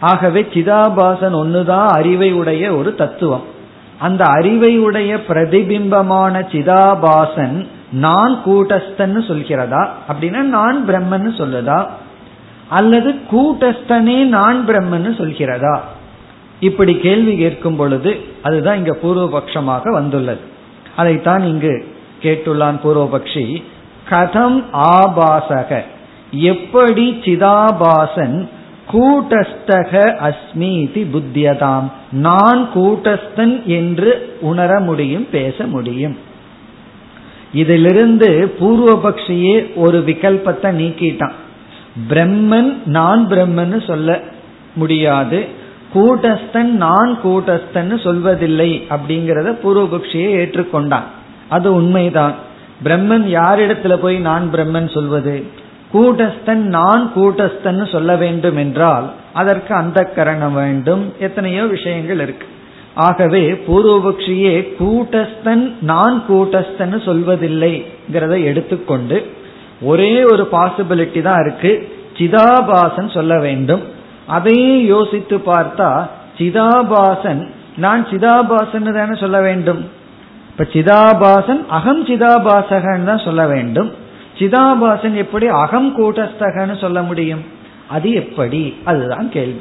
ஆகவே 0.00 0.40
சிதாபாசன் 0.40 1.34
ஒன்னுதான் 1.34 1.86
அறிவை 1.86 2.32
உடைய 2.32 2.74
ஒரு 2.74 2.94
தத்துவம். 2.94 3.54
அந்த 3.98 4.24
அறிவையுடைய 4.24 5.20
பிரதிபிம்பமான 5.28 6.38
சிதாபாசன் 6.38 7.66
நான் 7.92 8.42
கூட்டஸ்தன்னு 8.46 9.20
சொல்கிறதா? 9.28 9.88
அப்படின்னா 10.08 10.40
நான் 10.40 10.88
பிரம்மன்னு 10.88 11.30
சொல்லுதா? 11.38 11.86
அல்லது 12.68 13.14
கூட்டஸ்தனே 13.30 14.24
நான் 14.24 14.68
பிரம்மன்னு 14.68 15.10
சொல்கிறதா? 15.18 15.80
இப்படி 16.60 16.96
கேள்வி 16.96 17.36
கேட்கும் 17.36 17.76
பொழுது 17.76 18.20
அதுதான் 18.42 18.76
இங்க 18.76 18.96
பூர்வபக்ஷமாக 19.02 19.88
வந்துள்ளது. 19.88 20.40
அதைத்தான் 20.96 21.42
இங்கு 21.42 21.94
கேட்டுள்ளான் 22.22 22.78
பூர்வபக்ஷி. 22.84 23.62
கதம் 24.08 24.64
ஆபாசக. 24.72 25.82
எப்படி 26.30 27.20
சிதாபாசன் 27.24 28.48
கூட்டஸ்தக 28.92 29.94
அஸ்மி 30.26 30.94
இது 30.94 31.06
புத்தியதாம். 31.12 31.90
நான் 32.12 32.68
கூட்டஸ்தன் 32.74 33.64
என்று 33.64 34.36
உணர 34.40 34.80
முடியும் 34.80 35.26
பேச 35.30 35.66
முடியும். 35.66 36.18
இதிலிருந்து 37.52 38.56
பூர்வபக்ஷியே 38.60 39.74
ஒரு 39.74 39.98
விகல்பத்தை 40.06 40.70
நீக்கிட்டான். 40.80 41.32
பிரம்மன் 42.08 42.76
நான் 42.86 43.28
பிரம்மன் 43.28 43.86
சொல்ல 43.86 44.22
முடியாது. 44.74 45.46
கூட்டஸ்தன் 45.94 46.70
நான் 46.70 47.18
கூட்டஸ்தன் 47.24 47.92
சொல்வதில்லை 48.06 48.82
அப்படிங்கிறத 48.90 49.56
பூர்வபக்ஷியை 49.64 50.30
ஏற்றுக்கொண்டான். 50.42 51.06
அது 51.48 51.74
உண்மைதான். 51.74 52.34
பிரம்மன் 52.84 53.26
யாரிடத்துல 53.34 53.96
போய் 53.96 54.18
நான் 54.18 54.50
பிரம்மன் 54.52 54.92
சொல்வது? 54.92 55.46
கூட்டஸ்தன் 55.94 56.62
நான் 56.76 57.02
கூட்டஸ்தன் 57.16 57.80
சொல்ல 57.94 58.10
வேண்டும் 58.22 58.58
என்றால் 58.64 59.06
அதற்கு 59.40 59.72
அந்த 59.74 59.98
கரணம் 60.16 60.56
வேண்டும். 60.62 61.02
எத்தனையோ 61.26 61.64
விஷயங்கள் 61.76 62.20
இருக்கு. 62.24 62.46
ஆகவே 63.06 63.42
பூர்வபக்ஷியே 63.66 64.54
கூட்டஸ்தன் 64.78 65.64
நான் 65.90 66.16
கூட்டஸ்தன் 66.28 66.96
சொல்வதில்லைங்கிறத 67.08 68.34
எடுத்துக்கொண்டு 68.50 69.18
ஒரே 69.90 70.12
ஒரு 70.32 70.44
பாசிபிலிட்டி 70.52 71.22
தான் 71.22 71.40
இருக்கு. 71.44 71.72
சிதாபாசன் 72.18 73.10
சொல்ல 73.16 73.34
வேண்டும். 73.38 73.82
அதையே 74.36 74.72
யோசித்து 74.84 75.36
பார்த்தா 75.52 75.90
சிதாபாசன் 76.38 77.42
நான் 77.84 78.02
சிதாபாசன் 78.10 78.88
தானே 78.98 79.16
சொல்ல 79.24 79.38
வேண்டும். 79.40 79.82
இப்ப 80.50 80.64
சிதாபாசன் 80.74 81.62
அகம் 81.78 82.02
சிதாபாசகன் 82.06 83.08
தான் 83.10 83.24
சொல்ல 83.24 83.42
வேண்டும். 83.46 83.90
சிதாபாசன் 84.38 85.14
எப்படி 85.14 85.46
அகம் 85.46 85.96
கூட்டஸ்தகன்னு 85.96 86.80
சொல்ல 86.80 87.02
முடியும்? 87.02 87.44
அது 87.88 88.12
எப்படி? 88.12 88.74
அதுதான் 88.84 89.30
கேள்வி. 89.30 89.60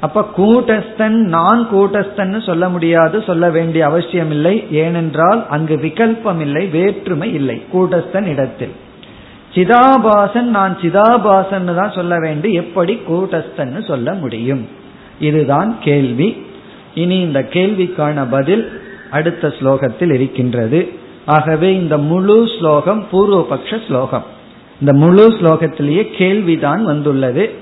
அப்ப 0.00 0.28
கூட்டஸ்தன் 0.36 1.08
நான் 1.08 1.68
கூட்டஸ்தன் 1.74 2.46
சொல்ல 2.46 2.68
முடியாது 2.68 3.22
சொல்ல 3.22 3.50
வேண்டிய 3.50 3.84
அவசியம் 3.84 4.30
இல்லை. 4.30 4.66
ஏனென்றால் 4.70 5.46
அங்கு 5.48 5.76
விகல்பம் 5.76 6.40
இல்லை 6.40 6.66
வேற்றுமை 6.66 7.34
இல்லை 7.34 7.62
கூட்டஸ்தன் 7.72 8.26
இடத்தில். 8.26 8.72
சிதாபாசன் 9.54 10.42
நான் 10.42 10.78
சிதாபாசன் 10.80 11.74
தான் 11.74 11.92
சொல்ல 11.94 12.18
வேண்டி 12.18 12.52
எப்படி 12.52 13.00
கூட்டஸ்தன் 13.08 13.86
சொல்ல 13.86 14.12
முடியும்? 14.12 14.68
இதுதான் 15.20 15.76
கேள்வி. 15.80 16.46
இனி 16.94 17.20
இந்த 17.20 17.40
கேள்விக்கான 17.40 18.26
பதில் 18.30 18.82
அடுத்த 19.10 19.48
ஸ்லோகத்தில் 19.48 20.14
இருக்கின்றது. 20.14 20.92
ஆகவே 21.26 21.74
இந்த 21.74 21.98
முழு 21.98 22.48
ஸ்லோகம் 22.58 23.06
பூர்வபக்ஷ 23.12 23.86
ஸ்லோகம். 23.86 24.24
இந்த 24.80 24.92
முழு 24.92 25.28
ஸ்லோகத்திலேயே 25.28 26.16
கேள்விதான் 26.18 26.84
வந்துள்ளது. 26.84 27.52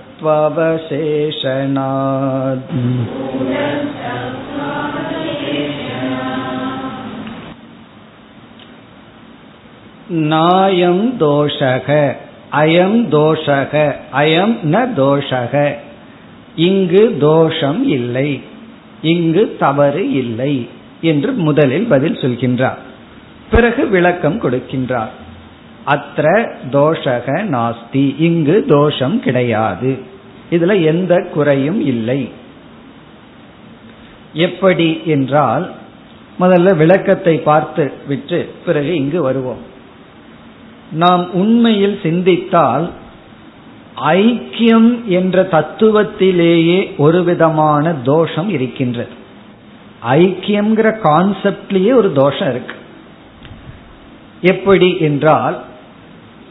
நாயம் 10.07 11.19
தோஷக 11.19 12.15
அயம் 12.51 12.97
தோஷக 13.11 13.95
அயம் 14.13 14.57
ந 14.63 14.87
தோஷக 14.97 15.75
இங்கு 16.55 17.17
தோஷம் 17.19 17.87
இல்லை 17.87 18.41
இங்கு 19.01 19.55
தவறு 19.59 20.11
இல்லை 20.11 20.69
என்று 21.01 21.31
முதலில் 21.31 21.87
பதில் 21.87 22.15
சொல்கின்றார். 22.15 22.77
பிறகு 23.51 23.87
விளக்கம் 23.87 24.41
கொடுக்கின்றார். 24.41 25.09
அத்த 25.85 26.55
தோஷக 26.71 27.27
நாஸ்தி. 27.49 28.15
இங்கு 28.19 28.65
தோஷம் 28.67 29.19
கிடையாது. 29.19 29.99
இதுல 30.51 30.83
எந்த 30.83 31.27
குறையும் 31.33 31.85
இல்லை. 31.85 32.29
எப்படி 34.33 35.01
என்றால் 35.05 35.71
முதல்ல 36.39 36.75
விளக்கத்தை 36.75 37.37
பார்த்து 37.37 37.91
விட்டு 38.07 38.49
பிறகு 38.65 38.95
இங்கு 38.95 39.21
வருவோம். 39.21 39.57
நாம் 40.91 41.33
உண்மையில் 41.33 41.99
சிந்தித்தால் 42.03 42.89
ஐக்கியம் 44.05 45.03
என்ற 45.05 45.47
தத்துவத்திலேயே 45.51 46.95
ஒரு 46.97 47.23
விதமான 47.23 47.93
தோஷம் 47.93 48.49
இருக்கின்றது. 48.49 49.09
ஐக்கியம்ங்கிற 50.07 50.87
கான்செப்ட்லயே 51.03 51.93
ஒரு 51.95 52.11
தோஷம் 52.11 52.49
இருக்கு. 52.49 52.75
எப்படி 54.41 54.97
என்றால் 54.99 55.63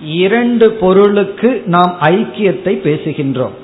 இரண்டு 0.00 0.72
பொருளுக்கு 0.72 1.62
நாம் 1.66 1.96
ஐக்கியத்தை 2.00 2.74
பேசுகின்றோம். 2.88 3.54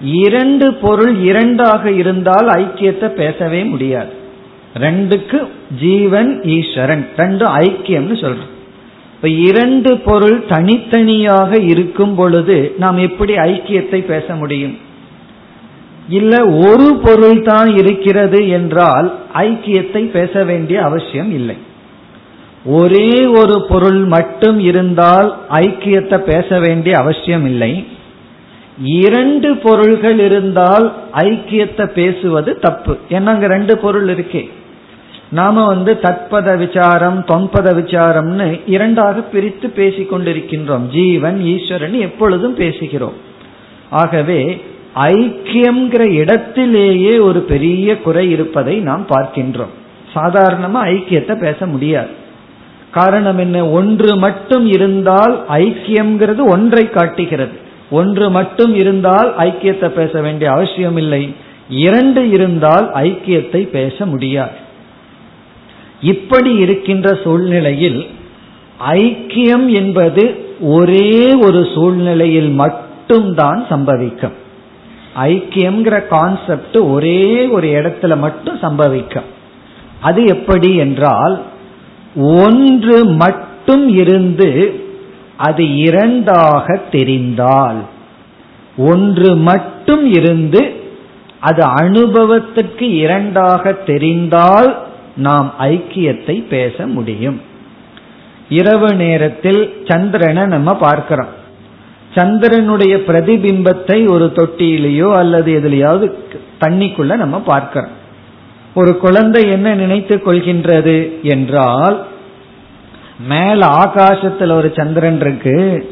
இரண்டு 0.00 0.74
பொருள் 0.74 1.20
இரண்டாக 1.20 1.90
இருந்தால் 1.90 2.46
ஐக்கியத்தை 2.46 3.08
பேசவே 3.08 3.64
முடியாது. 3.64 4.12
ரெண்டுக்கு 4.74 5.46
ஜீவன் 5.80 6.42
ஈஸ்வரன் 6.42 7.06
ரெண்டும் 7.16 7.52
ஐக்கியம்னு 7.58 8.16
சொல்றோம். 8.20 8.52
இப்ப 9.14 9.28
இரண்டு 9.28 9.98
பொருள் 9.98 10.44
தனித்தனியாக 10.48 11.58
இருக்கும் 11.58 12.14
பொழுது 12.14 12.74
நாம் 12.78 12.98
எப்படி 12.98 13.34
ஐக்கியத்தை 13.34 14.04
பேச 14.04 14.34
முடியும்? 14.34 14.78
இல்ல 16.08 16.46
ஒரு 16.46 16.96
பொருள் 17.02 17.42
தான் 17.42 17.76
இருக்கிறது 17.76 18.48
என்றால் 18.48 19.18
ஐக்கியத்தை 19.34 20.10
பேச 20.10 20.44
வேண்டிய 20.44 20.82
அவசியம் 20.82 21.32
இல்லை. 21.32 21.56
ஒரே 22.64 23.26
ஒரு 23.26 23.66
பொருள் 23.68 24.04
மட்டும் 24.04 24.58
இருந்தால் 24.58 25.38
ஐக்கியத்தை 25.50 26.18
பேச 26.18 26.58
வேண்டிய 26.58 26.96
அவசியம் 26.96 27.44
இல்லை 27.44 27.86
இரண்டு 28.84 29.56
பொருள்கள் 29.56 30.18
இருந்தால் 30.18 30.94
ஐக்கியத்தை 31.12 31.86
பேசுவது 31.86 32.58
தப்பு. 32.58 32.98
ஏன்னா 33.08 33.24
அங்க 33.24 33.46
ரெண்டு 33.46 33.78
பொருள் 33.78 34.06
இருக்கே? 34.06 34.50
நாம 35.28 35.66
வந்து 35.66 35.98
தத்பத 36.02 36.56
விசாரம் 36.56 37.24
தொன்பத 37.24 37.74
விசாரம்னு 37.74 38.60
இரண்டாக 38.66 39.20
பிரித்து 39.20 39.70
பேசிக் 39.70 40.14
கொண்டிருக்கின்றோம். 40.14 40.88
ஜீவன் 40.88 41.40
ஈஸ்வரன் 41.40 41.92
எப்பொழுதும் 41.92 42.56
பேசுகிறோம். 42.56 43.12
ஆகவே 43.90 44.60
ஐக்கியம்ங்கிற 44.94 46.10
இடத்திலேயே 46.10 47.18
ஒரு 47.18 47.40
பெரிய 47.40 47.98
குறை 47.98 48.30
இருப்பதை 48.30 48.78
நாம் 48.78 49.06
பார்க்கின்றோம். 49.08 49.72
சாதாரணமா 50.14 50.82
ஐக்கியத்தை 50.84 51.40
பேச 51.40 51.66
முடியாது. 51.66 52.22
காரணம் 52.94 53.38
என்ன? 53.38 53.68
ஒன்று 53.68 54.16
மட்டும் 54.16 54.66
இருந்தால் 54.66 55.34
ஐக்கியம்ங்கிறது 55.48 56.42
ஒன்றை 56.50 56.90
காட்டுகிறது. 56.90 57.56
ஒன்று 57.90 58.30
மட்டும் 58.30 58.74
இருந்தால் 58.74 59.30
ஐக்கியத்தை 59.36 59.88
பேச 59.88 60.20
வேண்டிய 60.20 60.50
அவசியம் 60.50 60.96
இல்லை. 60.96 61.34
இரண்டு 61.68 62.30
இருந்தால் 62.30 62.86
ஐக்கியத்தை 62.92 63.60
பேச 63.68 64.06
முடியாது. 64.06 64.56
இப்படி 66.00 66.52
இருக்கின்ற 66.54 67.18
சூழ்நிலையில் 67.24 68.06
ஐக்கியம் 68.86 69.66
என்பது 69.66 70.24
ஒரே 70.60 71.32
ஒரு 71.42 71.66
சூழ்நிலையில் 71.74 72.50
மட்டும்தான் 72.50 73.66
சம்பவிக்கும். 73.68 74.36
ஐக்கியம்ங்கிற 75.22 76.06
கான்செப்ட் 76.06 76.76
ஒரே 76.76 77.46
ஒரு 77.46 77.68
இடத்துல 77.68 78.16
மட்டும் 78.18 78.58
சம்பவிக்கும். 78.62 79.28
அது 80.00 80.24
எப்படி 80.24 80.76
என்றால் 80.76 81.42
ஒன்று 82.14 83.04
மட்டும் 83.04 83.88
இருந்து 83.88 84.80
அது 85.36 85.76
இரண்டாக 85.76 86.80
தெரிந்தால் 86.90 87.80
ஒன்று 88.76 89.36
மட்டும் 89.36 90.12
இருந்து 90.12 90.82
அது 91.40 91.66
அனுபவத்துக்கு 91.66 92.82
இரண்டாக 92.82 93.72
தெரிந்தால் 93.72 94.82
நாம் 95.16 95.54
ஐக்கியத்தை 95.58 96.46
பேச 96.48 96.86
முடியும். 96.86 97.40
இரவு 98.48 98.94
நேரத்தில் 98.94 99.76
சந்திரனை 99.84 100.44
நம்ம 100.44 100.74
பார்க்கிறோம். 100.74 101.28
சந்திரனுடைய 102.14 102.96
பிரதிபிம்பத்தை 102.96 104.10
ஒரு 104.10 104.32
தொட்டியிலேயோ 104.34 105.14
அல்லது 105.14 105.60
எதுலையாவது 105.60 106.14
தண்ணிக்குள்ள 106.60 107.16
நம்ம 107.16 107.40
பார்க்கிறோம். 107.40 108.02
ஒரு 108.74 108.96
குழந்தை 108.96 109.50
என்ன 109.50 109.74
நினைத்துக் 109.74 110.28
கொள்கின்றது 110.28 111.20
என்றால் 111.22 112.06
மேல 113.28 113.66
ஆகாசத்துல 113.66 114.52
ஒரு 114.52 114.72
சந்திரன் 114.76 115.20
இருக்கு 115.20 115.88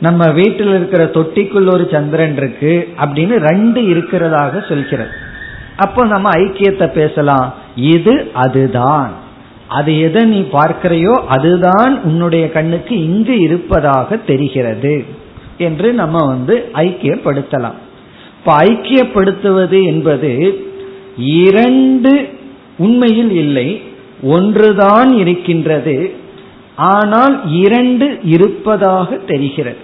நம்ம 0.00 0.30
வீட்டில் 0.30 0.68
இருக்கிற 0.68 1.04
தொட்டிக்குள் 1.04 1.72
ஒரு 1.72 1.88
சந்திரன் 1.90 2.36
இருக்கு 2.36 2.88
அப்படின்னு 3.00 3.36
ரெண்டு 3.36 3.80
இருக்கிறதாக 3.80 4.68
சொல்கிறது. 4.68 5.10
அப்போ 5.76 6.06
நம்ம 6.06 6.30
ஐக்கியத்தை 6.30 6.92
பேசலாம். 6.92 7.54
இது 7.74 8.30
அதுதான். 8.34 9.10
அது 9.68 10.00
எதை 10.00 10.24
நீ 10.24 10.48
பார்க்கிறையோ 10.52 11.12
அதுதான் 11.28 12.02
உன்னுடைய 12.02 12.50
கண்ணுக்கு 12.50 13.04
இங்கு 13.04 13.38
இருப்பதாக 13.38 14.16
தெரிகிறது 14.16 15.04
என்று 15.58 15.92
நம்ம 15.92 16.26
வந்து 16.26 16.70
ஐக்கியப்படுத்தலாம். 16.74 17.78
இப்ப 18.38 18.56
ஐக்கியப்படுத்துவது 18.56 19.84
என்பது 19.84 20.60
இரண்டு 21.16 22.38
உண்மையில் 22.78 23.30
இல்லை 23.30 23.82
ஒன்றுதான் 24.22 25.12
இருக்கின்றது. 25.12 26.16
ஆனால் 26.76 27.50
இரண்டு 27.52 28.18
இருப்பதாக 28.22 29.16
தெரிகிறது. 29.16 29.76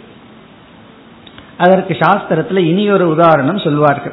அதற்கு 1.57 1.97
சாஸ்திரத்துல 1.99 2.57
இனி 2.57 2.91
ஒரு 2.91 3.09
உதாரணம் 3.09 3.59
சொல்வார்கள். 3.59 4.13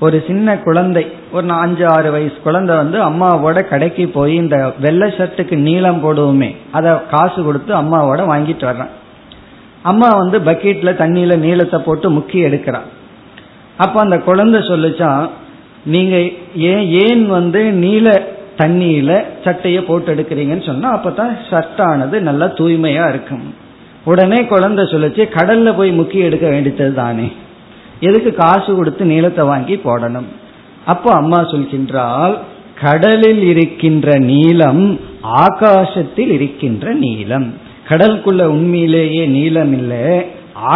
ஒரு 0.00 0.24
சின்ன 0.26 0.58
குழந்தை 0.58 1.06
ஒரு 1.32 1.50
அஞ்சு 1.50 1.88
ஆறு 1.88 2.10
வயசு 2.10 2.34
குழந்தை 2.42 2.76
வந்து 2.76 2.98
அம்மாவோட 2.98 3.68
கடைக்கு 3.68 4.08
போய் 4.08 4.34
இந்த 4.34 4.74
வெள்ளை 4.80 5.10
ஷர்ட்டுக்கு 5.10 5.56
நீளம் 5.56 6.02
போடுவோமே 6.04 6.56
அதை 6.72 6.92
காசு 7.10 7.42
கொடுத்து 7.42 7.74
அம்மாவோட 7.74 8.18
வாங்கிட்டு 8.18 8.64
வர்றான். 8.70 8.90
அம்மா 9.82 10.08
வந்து 10.08 10.38
பக்கெட்ல 10.38 10.92
தண்ணியில 11.02 11.36
நீளத்தை 11.36 11.80
போட்டு 11.80 12.10
முக்கி 12.10 12.32
எடுக்கிறான். 12.32 12.86
அப்ப 13.76 14.00
அந்த 14.00 14.18
குழந்தை 14.18 14.60
சொல்லிச்சான் 14.60 15.28
நீங்க 15.86 16.16
ஏன் 16.70 16.84
ஏன் 17.04 17.28
வந்து 17.28 17.60
நீல 17.84 18.08
தண்ணியில 18.58 19.10
சட்டைய 19.44 19.78
போட்டு 19.80 20.14
எடுக்கிறீங்கன்னு 20.14 20.66
சொன்னா 20.66 20.88
அப்பதான் 20.96 21.32
சட்டானது 21.50 22.20
நல்லா 22.20 22.46
தூய்மையா 22.46 23.08
இருக்கும். 23.08 23.46
உடனே 24.04 24.44
குழந்தை 24.44 24.84
சொல்லிச்சு 24.84 25.22
கடல்ல 25.36 25.76
போய் 25.76 25.98
முக்கி 26.00 26.18
எடுக்க 26.28 26.48
வேண்டியது 26.48 26.94
தானே. 26.94 27.28
எதுக்கு 28.00 28.34
காசு 28.34 28.74
கொடுத்து 28.74 29.04
நீளத்தை 29.04 29.44
வாங்கி 29.44 29.76
போடணும்? 29.84 30.28
அப்போ 30.84 31.12
அம்மா 31.12 31.40
சொல்கின்றால் 31.50 32.34
கடலில் 32.82 33.42
இருக்கின்ற 33.42 34.18
நீளம் 34.30 35.00
ஆகாசத்தில் 35.22 36.30
இருக்கின்ற 36.30 36.92
நீளம் 36.94 37.54
கடலுக்குள்ள 37.88 38.42
உண்மையிலேயே 38.42 39.26
நீளம் 39.26 39.72
இல்லை. 39.72 40.04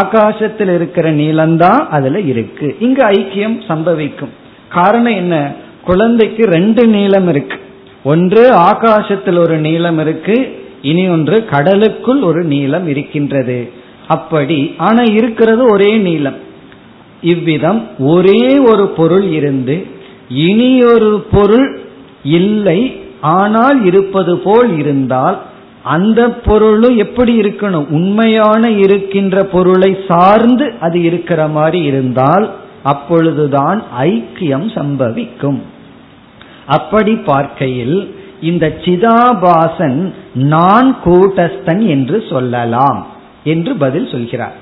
ஆகாசத்தில் 0.00 0.72
இருக்கிற 0.74 1.06
நீளம்தான் 1.12 1.80
அதுல 1.90 2.20
இருக்கு. 2.20 2.76
இங்கு 2.80 3.02
ஐக்கியம் 3.06 3.56
சம்பவிக்கும். 3.68 4.34
காரணம் 4.70 5.14
என்ன? 5.14 5.52
குழந்தைக்கு 5.84 6.44
ரெண்டு 6.44 6.86
நீளம் 6.86 7.28
இருக்கு. 7.28 7.58
ஒன்று 8.04 8.42
ஆகாசத்தில் 8.52 9.38
ஒரு 9.38 9.56
நீளம் 9.56 9.98
இருக்கு 9.98 10.36
இனி 10.82 11.08
ஒன்று 11.08 11.44
கடலுக்குள் 11.44 12.22
ஒரு 12.22 12.44
நீளம் 12.44 12.88
இருக்கின்றது. 12.88 13.70
அப்படி. 14.06 14.74
ஆனா 14.78 15.02
இருக்கிறது 15.02 15.64
ஒரே 15.70 15.96
நீளம். 15.96 16.38
இவ்விதம் 17.22 17.80
ஒரே 17.98 18.58
ஒரு 18.58 18.86
பொருள் 18.88 19.22
இருந்து 19.22 19.86
இனியொரு 20.28 21.26
பொருள் 21.30 21.80
இல்லை 22.22 23.00
ஆனால் 23.20 23.84
இருப்பது 23.84 24.38
போல் 24.38 24.78
இருந்தால் 24.78 25.38
அந்த 25.82 26.28
பொருளும் 26.30 26.96
எப்படி 26.96 27.40
இருக்கணும்? 27.40 27.86
உண்மையான 27.90 28.70
இருக்கின்ற 28.70 29.44
பொருளை 29.44 29.96
சார்ந்து 30.08 30.72
அது 30.80 31.02
இருக்கிற 31.02 31.48
மாதிரி 31.48 31.84
இருந்தால் 31.84 32.50
அப்பொழுதுதான் 32.82 33.82
ஐக்கியம் 34.00 34.68
சம்பவிக்கும். 34.74 35.60
அப்படி 36.66 37.16
பார்க்கையில் 37.16 38.14
இந்த 38.40 38.72
சிதாபாசன் 38.80 40.12
நான் 40.34 40.96
கூட்டஸ்தன் 41.04 41.86
என்று 41.86 42.24
சொல்லலாம் 42.30 43.06
என்று 43.44 43.74
பதில் 43.74 44.08
சொல்கிறார். 44.08 44.54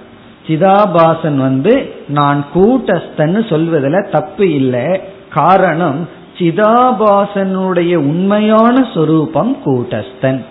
சிதாபாசன் 0.46 1.36
வந்து 1.36 1.94
நான் 2.08 2.44
கூட்டஸ்தன் 2.54 3.48
சொல்வதில் 3.48 4.08
தப்பு 4.10 4.54
இல்லை. 4.54 5.00
காரணம் 5.30 6.08
சிதாபாசனுடைய 6.38 7.94
உண்மையான 7.96 8.88
சொரூபம் 8.94 9.56
கூட்டஸ்தன். 9.64 10.44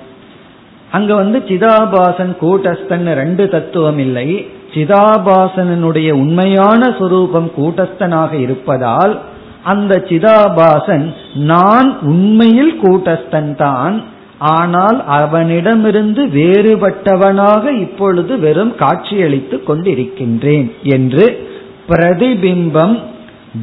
அங்க 0.92 1.16
வந்து 1.16 1.40
சிதாபாசன் 1.40 2.36
கூட்டஸ்தன் 2.42 3.14
ரெண்டு 3.14 3.50
தத்துவம் 3.50 3.98
இல்லை. 3.98 4.50
சிதாபாசனனுடைய 4.74 6.12
உண்மையான 6.12 6.90
சொரூபம் 7.00 7.50
கூட்டஸ்தனாக 7.58 8.32
இருப்பதால் 8.42 9.20
அந்த 9.64 9.94
சிதாபாசன் 10.10 11.14
நான் 11.34 12.00
உண்மையில் 12.02 12.74
கூட்டஸ்தன் 12.82 13.56
தான் 13.56 14.04
ஆனால் 14.40 15.04
அவனிடமிருந்து 15.06 16.26
வேறுபட்டவனாக 16.28 17.80
இப்பொழுது 17.80 18.40
வெறும் 18.40 18.76
காட்சியளித்துக் 18.76 19.68
கொண்டிருக்கின்றேன் 19.68 20.72
என்று 20.84 21.26
பிரதிபிம்பம் 21.88 22.96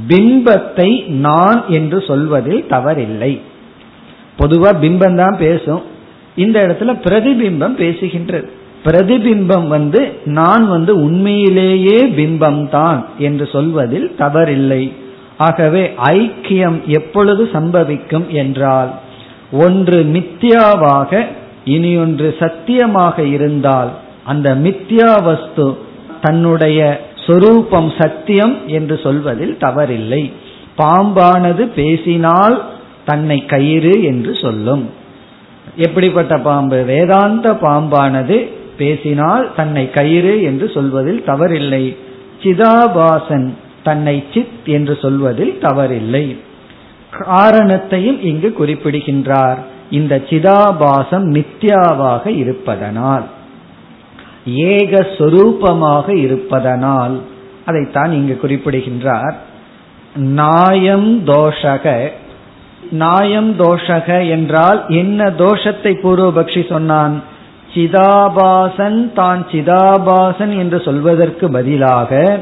பிம்பத்தை 0.09 0.91
நான் 1.07 1.61
என்று 1.69 2.05
சொல்வதில் 2.07 2.65
தவறில்லை. 2.71 3.33
பொதுவா 4.39 4.71
பிம்பம் 4.81 5.15
தான் 5.15 5.37
பேசும். 5.39 5.83
இந்த 6.35 6.57
இடத்துல 6.67 6.93
பிரதிபிம்பம் 7.05 7.77
பேசுகின்றது. 7.79 8.49
பிரதிபிம்பம் 8.85 9.67
வந்து 9.67 10.01
நான் 10.25 10.69
வந்து 10.69 10.93
உண்மையிலேயே 11.03 11.99
பிம்பம் 12.07 12.69
தான் 12.69 13.05
என்று 13.19 13.47
சொல்வதில் 13.47 14.15
தவறில்லை. 14.19 14.83
ஆகவே 15.37 15.83
ஐக்கியம் 15.97 16.79
எப்பொழுது 16.89 17.49
சம்பவிக்கும் 17.53 18.27
என்றால் 18.29 18.91
ஒன்று 19.53 19.99
மித்யாவாக 20.15 21.27
இனி 21.65 21.97
ஒன்று 21.97 22.35
சத்தியமாக 22.39 23.23
இருந்தால் 23.23 23.91
அந்த 24.25 24.55
மித்யா 24.55 25.23
வஸ்து 25.23 25.67
தன்னுடைய 26.21 26.81
சொரூபம் 27.27 27.93
சத்தியம் 27.99 28.55
என்று 28.67 28.97
சொல்வதில் 28.99 29.57
தவறில்லை. 29.61 30.33
பாம்பானது 30.79 31.65
பேசினால் 31.75 32.63
தன்னை 33.05 33.45
கயிறு 33.45 34.03
என்று 34.03 34.35
சொல்லும். 34.35 34.85
எப்படிப்பட்ட 35.77 36.39
பாம்பு? 36.39 36.85
வேதாந்த 36.85 37.53
பாம்பானது 37.63 38.37
பேசினால் 38.79 39.55
தன்னை 39.55 39.91
கயிறு 39.91 40.43
என்று 40.43 40.71
சொல்வதில் 40.75 41.23
தவறில்லை. 41.27 41.97
சிதாபாசன் 42.43 43.49
தன்னை 43.83 44.25
சித் 44.35 44.67
என்று 44.67 44.99
சொல்வதில் 45.03 45.59
தவறில்லை. 45.63 46.37
காரணத்தையும் 47.11 48.23
இங்கு 48.23 48.53
குறிப்பிடுகின்றார். 48.53 49.59
இந்த 49.91 50.23
சிதாபாசம் 50.31 51.27
மித்யாவாக 51.35 52.27
இருப்பதனால் 52.27 53.25
ஏக 54.47 55.01
சொரூபமாக 55.19 56.17
இருப்பதனால் 56.17 57.21
அதைத்தான் 57.65 58.13
இங்கு 58.13 58.37
குறிப்பிடுகின்றார். 58.37 59.37
நாயம் 60.15 61.27
தோஷக 61.27 62.11
நாயம் 62.91 63.59
தோஷக 63.59 64.29
என்றால் 64.29 64.85
என்ன 64.89 65.25
தோஷத்தை 65.25 65.93
பூர்வபக்ஷி 66.03 66.69
சொன்னான்? 66.69 67.23
சிதாபாசன் 67.75 69.13
தான் 69.13 69.47
சிதாபாசன் 69.51 70.59
என்று 70.59 70.81
சொல்வதற்கு 70.81 71.51
பதிலாக 71.51 72.39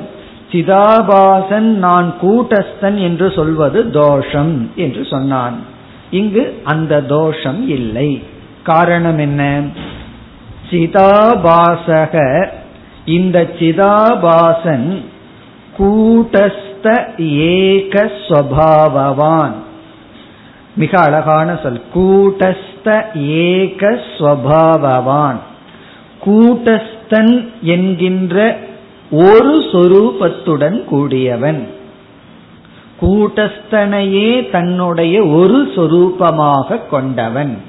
சிதாபாசன் 0.53 1.61
நான் 1.61 2.14
கூட்டஸ்தன் 2.23 2.99
என்று 2.99 3.31
சொல்வது 3.31 3.90
தோஷம் 3.90 4.71
என்று 4.75 5.05
சொன்னான். 5.05 5.59
இங்கு 6.11 6.61
அந்த 6.64 7.03
தோஷம் 7.03 7.68
இல்லை. 7.68 8.23
காரணம் 8.62 9.18
என்ன? 9.18 9.61
சிதாபாசக 10.71 12.47
இந்த 13.05 13.51
சிதாபாசன் 13.59 15.05
கூட்டஸ்த 15.79 17.18
ஏக 17.18 18.11
ஸ்வபாவவான். 18.29 19.53
மிக 20.77 21.01
அழகான 21.01 21.59
சொல். 21.62 21.83
கூட்ட 22.83 23.11
ஏக 23.14 24.01
ஸ்வபாவவான். 24.18 25.37
கூட்டஸ்தன் 26.27 27.49
என்கின்ற 27.62 28.59
ஒரு 29.11 29.59
சொரூபத்துடன் 29.59 30.85
கூடியவன். 30.85 31.68
கூட்டஸ்தனையே 33.01 34.51
தன்னுடைய 34.51 35.27
ஒரு 35.27 35.73
சொரூபமாக 35.77 36.88
கொண்டவன். 36.90 37.62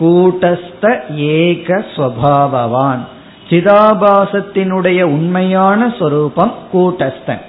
கூட்டஸ்த 0.00 1.14
ஏக 1.16 1.84
ஸ்வபாவவான். 1.96 3.00
சிதாபாசத்தினுடைய 3.48 5.02
உண்மையான 5.02 5.94
சொரூபம் 5.98 6.54
கூட்டஸ்தன். 6.72 7.40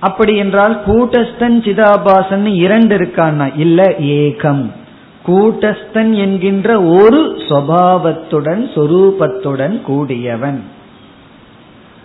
அப்படி 0.00 0.36
என்றால் 0.36 0.82
கூட்டஸ்தன் 0.86 1.62
சிதாபாசன் 1.62 2.54
இரண்டு 2.54 2.96
இருக்கான்னா? 2.96 3.52
இல்ல 3.56 3.84
ஏகம். 3.98 4.78
கூட்டஸ்தன் 5.26 6.14
என்கின்ற 6.14 6.82
ஒரு 6.82 7.34
சுவாவத்துடன் 7.36 8.70
சொரூபத்துடன் 8.74 9.80
கூடியவன். 9.80 10.64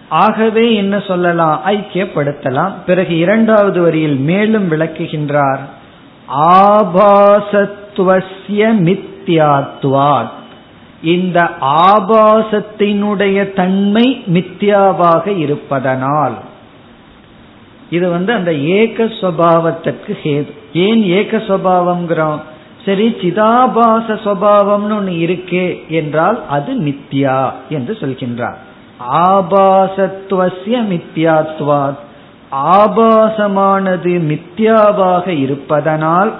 ஆகவே 0.09 0.73
என்ன 0.73 0.99
சொல்லலாம்? 0.99 1.61
ஐக்கியப்படுத்தலாம். 1.65 2.71
பிறகு 2.85 3.17
இரண்டாவது 3.17 3.81
வரியில் 3.81 4.15
மேலும் 4.15 4.71
விளக்குகின்றார். 4.71 5.59
ஆபாசத்துவசிய 6.35 7.79
மித்யாத்வாத் 8.47 10.29
இந்த 11.03 11.49
ஆபாசத்தினுடைய 11.61 13.53
தன்மை 13.53 14.23
மித்யாவாக 14.33 15.37
இருப்பதனால். 15.37 16.33
இது 17.89 18.09
வந்து 18.09 18.33
அந்த 18.33 18.53
ஏக 18.53 19.03
சுவாவத்திற்கு 19.03 20.17
ஹேது. 20.23 20.51
ஏன் 20.73 21.03
ஏக 21.03 21.37
சுவாவம்ங்கிறோம்? 21.37 22.39
சரி 22.85 23.07
சிதாபாச 23.07 24.13
சுவாவம்னு 24.13 24.95
ஒன்று 24.95 25.11
இருக்கே 25.11 25.87
என்றால் 25.87 26.47
அது 26.47 26.73
மித்யா 26.73 27.51
என்று 27.69 27.93
சொல்கின்றார். 27.93 28.55
ஆபாசத்துவசிய 29.13 30.81
மித்யாத்வாத். 30.91 31.97
ஆபாசமானது 32.51 34.21
மித்யாவாக 34.31 35.27
இருப்பதனால் 35.27 36.33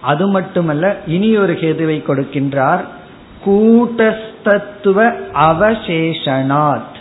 அது 0.00 0.28
மட்டுமல்ல 0.28 0.96
இனி 1.06 1.36
ஒரு 1.36 1.52
கேதுவை 1.52 2.02
கொடுக்கின்றார். 2.02 2.80
கூட்டஸ்தத்துவ 3.46 5.12
அவசேஷனாத். 5.34 6.94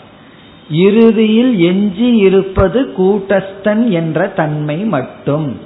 இறுதியில் 0.71 1.59
எஞ்சி 1.59 2.17
இருப்பது 2.17 2.93
கூட்டஸ்தன் 2.97 3.89
என்ற 3.89 4.27
தன்மை 4.27 4.77
மட்டும். 4.77 5.59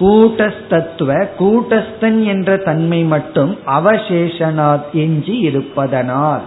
கூட்டஸ்தத்துவ 0.00 1.26
கூட்டஸ்தன் 1.38 2.24
என்ற 2.24 2.56
தன்மை 2.56 3.04
மட்டும் 3.04 3.58
அவசேஷனாத் 3.66 4.90
எஞ்சி 4.92 5.38
இருப்பதனால். 5.38 6.42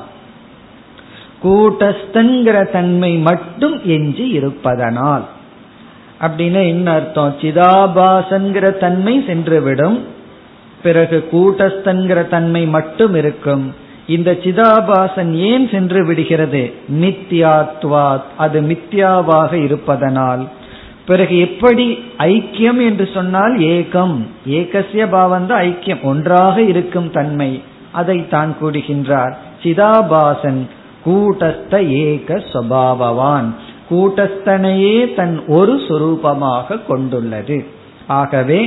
கூட்டஸ்தன்கிற 1.43 2.71
தன்மை 2.71 3.17
மட்டும் 3.17 3.81
எஞ்சி 3.83 4.27
இருப்பதனால். 4.27 5.25
அப்படின்னு 6.21 6.67
என்ன 6.67 6.91
அர்த்தம்? 6.91 7.35
சிதாபாசன்கிற 7.41 8.77
தன்மை 8.77 9.23
சென்றுவிடும். 9.27 9.99
பிறகு 10.83 11.29
கூட்டஸ்தன்கிற 11.31 12.27
தன்மை 12.27 12.65
மட்டும் 12.65 13.15
இருக்கும். 13.15 13.73
இந்த 14.07 14.31
சிதாபாசன் 14.31 15.33
ஏன் 15.33 15.69
சென்று 15.69 16.05
விடுகிறது? 16.05 16.73
மித்யாத்வாத் 16.91 18.21
அது 18.37 18.61
மித்யாவாக 18.61 19.53
இருப்பதனால். 19.53 20.47
பிறகு 21.11 21.35
எப்படி 21.39 21.85
ஐக்கியம் 22.31 22.81
என்று 22.89 23.05
சொன்னால் 23.13 23.55
ஏகம். 23.73 24.17
ஏகசிய 24.57 25.03
பாவம் 25.09 25.47
தான் 25.47 25.63
ஐக்கியம். 25.63 26.03
ஒன்றாக 26.03 26.55
இருக்கும் 26.71 27.09
தன்மை. 27.11 27.51
அதை 27.99 28.17
தான் 28.27 28.51
கூடுகின்றார் 28.61 29.33
சிதாபாசன் 29.63 30.61
கூட்டஸ்த 31.05 31.73
ஏக 32.03 32.35
சுவாபவான் 32.53 33.49
கூட்டஸ்தனையே 33.89 34.97
தன் 35.13 35.35
ஒரு 35.47 35.73
சுரூபமாக 35.87 36.77
கொண்டுள்ளது. 36.87 37.57
ஆகவே 38.19 38.59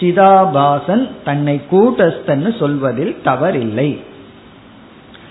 சிதாபாசன் 0.00 1.04
தன்னை 1.24 1.56
கூட்டஸ்தன்னு 1.72 2.50
சொல்வதில் 2.58 3.14
தவறில்லை. 3.24 3.90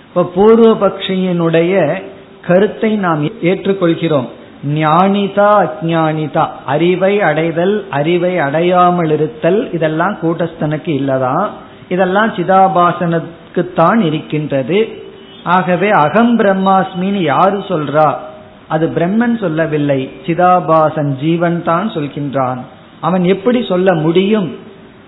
இப்ப 0.07 0.23
பூர்வபக்ஷியினுடைய 0.35 1.73
கருத்தை 2.47 2.91
நாம் 3.05 3.23
ஏற்றுக்கொள்கிறோம். 3.49 4.29
ஞானிதா 4.67 5.69
அஜானிதா 5.69 6.47
அறிவை 6.65 7.21
அடைதல் 7.21 7.85
அறிவை 7.89 8.39
அடையாமல் 8.39 9.11
இருத்தல் 9.11 9.71
இதெல்லாம் 9.71 10.17
கூட்டஸ்தனுக்கு 10.21 10.91
இல்லதான். 10.99 11.47
இதெல்லாம் 11.89 12.29
சிதாபாசனுக்குத்தான் 12.29 14.01
இருக்கின்றது. 14.01 15.03
ஆகவே 15.43 15.89
அகம் 15.89 16.39
பிரம்மாஸ்மின்னு 16.39 17.21
யாரு 17.21 17.57
சொல்றா? 17.57 18.13
அது 18.67 18.91
பிரம்மன் 18.95 19.39
சொல்லவில்லை. 19.39 20.09
சிதாபாசன் 20.25 21.15
ஜீவன் 21.15 21.63
தான் 21.63 21.89
சொல்கின்றான். 21.89 22.57
அவன் 23.01 23.23
எப்படி 23.23 23.65
சொல்ல 23.65 23.93
முடியும்? 23.93 24.55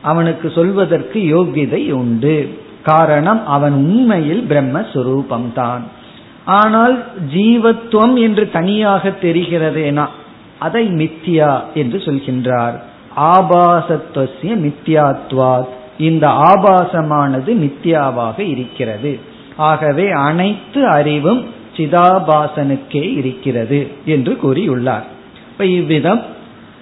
அவனுக்கு 0.02 0.52
சொல்வதற்கு 0.56 1.20
யோகிதை 1.20 1.92
உண்டு. 1.92 2.60
காரணம் 2.84 3.48
அவன் 3.48 3.74
உண்மையில் 3.74 4.46
பிரம்மஸ்வரூபம்தான். 4.50 5.82
ஆனால் 6.46 7.04
ஜீவத்துவம் 7.34 8.20
என்று 8.20 8.52
தனியாக 8.52 9.14
தெரிகிறதேனா? 9.22 10.08
அதை 10.60 10.88
மித்தியா 10.88 11.62
என்று 11.74 11.98
சொல்கின்றார். 11.98 12.80
ஆபாசத்துவசிய 13.18 14.74
மித்யாத்வாத் 14.82 15.68
இந்த 15.98 16.28
ஆபாசமானது 16.28 17.54
மித்யாவாக 17.56 18.40
இருக்கிறது. 18.40 19.20
ஆகவே 19.56 20.10
அனைத்து 20.10 20.88
அறிவும் 20.88 21.46
சிதாபாசனுக்கே 21.78 23.14
இருக்கிறது 23.16 23.92
என்று 24.06 24.38
கூறியுள்ளார். 24.44 25.04
இப்ப 25.52 25.66
இவ்விதம் 25.66 26.24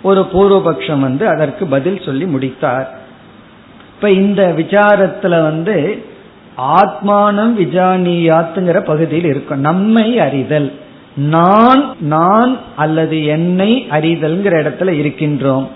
ஒரு 0.02 0.28
பூர்வபக்ஷம் 0.34 1.00
வந்து 1.00 1.28
அதற்கு 1.28 1.66
பதில் 1.66 2.02
சொல்லி 2.06 2.26
முடித்தார். 2.26 2.98
இப்ப 3.96 4.12
இந்த 4.12 4.54
விசாரத்துல 4.58 5.30
வந்து 5.30 6.06
ஆத்மானம் 6.58 7.56
விஜானியாத்துங்கிற 7.60 8.86
பகுதியில் 8.86 9.24
இருக்கும். 9.24 9.60
நம்மை 9.60 10.20
அறிதல். 10.20 10.74
நான் 11.16 11.96
நான் 12.00 12.58
அல்லது 12.76 13.26
என்னை 13.26 13.88
அறிதல்ங்கிற 13.90 14.54
இடத்துல 14.62 14.92
இருக்கின்றோம். 14.92 15.68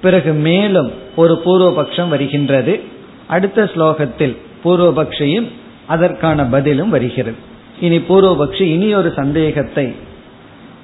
பிறகு 0.00 0.32
மேலும் 0.32 0.92
ஒரு 1.16 1.40
பூர்வபக்ஷம் 1.44 2.08
வருகின்றது. 2.08 2.80
அடுத்த 3.26 3.64
ஸ்லோகத்தில் 3.64 4.36
பூர்வபக்ஷையும் 4.64 5.48
அதற்கான 5.86 6.44
பதிலும் 6.44 6.88
வருகிறது. 6.88 7.36
இனி 7.80 7.98
பூர்வபக்ஷி 7.98 8.62
இனி 8.62 8.94
ஒரு 8.94 9.12
சந்தேகத்தை 9.16 9.94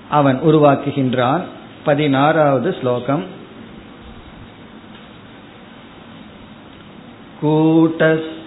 அவன் 0.08 0.40
உருவாக்குகின்றான். 0.40 1.40
பதினாறாவது 1.84 2.76
ஸ்லோகம். 2.80 3.24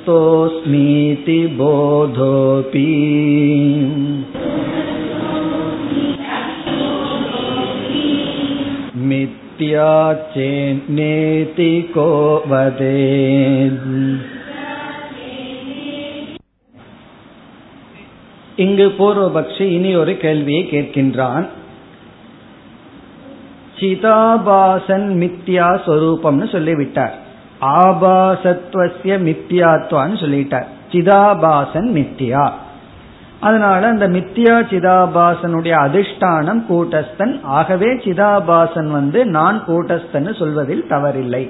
कूटस्थोऽस्मीति 0.07 1.39
बोधोऽपि 1.57 2.87
मिथ्या 9.03 9.91
चेन्नेति 10.35 11.73
को 11.95 12.11
वदेत् 12.53 13.89
இங்கு 18.59 18.87
பூர்வபக்ஷி 18.97 19.67
இனி 19.77 19.91
ஒரு 19.97 20.13
கேள்வியை 20.23 20.63
கேட்கின்றான் 20.73 21.47
சிதாபாசன் 23.79 25.07
மித்யா 25.21 25.69
சொரூபம்னு 25.87 26.47
சொல்லிவிட்டார் 26.55 27.15
ஆபாசத்துவசிய 27.62 29.14
மித்தியாத்வான்னு 29.28 30.16
சொல்லிட்டார். 30.24 30.66
சிதாபாசன் 30.92 31.90
மித்தியா 31.98 32.52
அதனால 33.40 33.88
அந்த 33.88 34.08
மித்தியா 34.08 34.56
சிதாபாசனுடைய 34.70 35.74
அதிஷ்டானம் 35.88 36.62
கூட்டஸ்தன். 36.70 37.42
ஆகவே 37.44 37.86
சிதாபாசன் 37.86 38.92
வந்து 38.92 39.26
நான் 39.26 39.64
கூட்டஸ்தன் 39.68 40.38
சொல்வதில் 40.40 40.86
தவறில்லை. 40.90 41.50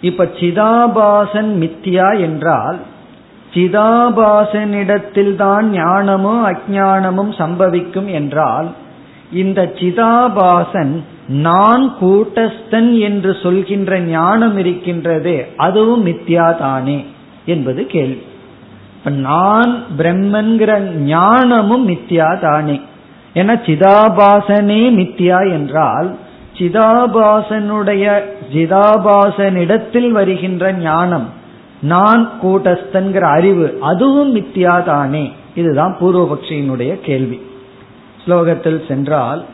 இப்ப 0.00 0.24
சிதாபாசன் 0.24 1.50
மித்தியா 1.62 2.20
என்றால் 2.20 2.78
சிதாபாசனிடத்தில் 3.54 5.34
தான் 5.34 5.70
ஞானமும் 5.70 6.46
அஜானமும் 6.46 7.32
சம்பவிக்கும் 7.38 8.06
என்றால் 8.06 8.68
இந்த 9.32 9.72
சிதாபாசன் 9.74 11.02
நான் 11.28 11.94
கூட்டஸ்தன் 12.00 12.98
என்று 12.98 13.36
சொல்கின்ற 13.42 14.00
ஞானம் 14.00 14.58
இருக்கின்றது 14.58 15.46
அதுவும் 15.56 16.06
மித்யாதானே 16.06 17.04
என்பது 17.44 17.86
கேள்வி. 17.86 18.22
இப்ப 18.98 19.10
நான் 19.10 19.84
பிரம்மன்கிற 19.98 20.94
ஞானமும் 20.94 21.88
மித்யா 21.88 22.40
தானே 22.40 22.80
ஏன்னா 23.34 23.54
சிதாபாசனே 23.66 24.90
மித்யா 24.90 25.50
என்றால் 25.50 26.16
சிதாபாசனுடைய 26.58 28.22
சிதாபாசனிடத்தில் 28.52 30.10
வருகின்ற 30.10 30.72
ஞானம் 30.72 31.28
நான் 31.80 32.30
கூட்டஸ்தன்கிற 32.42 33.20
அறிவு 33.20 33.78
அதுவும் 33.80 34.36
மித்யா 34.36 34.84
தானே 34.84 35.32
இதுதான் 35.54 35.96
பூர்வபக்ஷியினுடைய 36.00 37.00
கேள்வி. 37.00 37.40
ஸ்லோகத்தில் 38.28 38.88
சென்றால் 38.88 39.44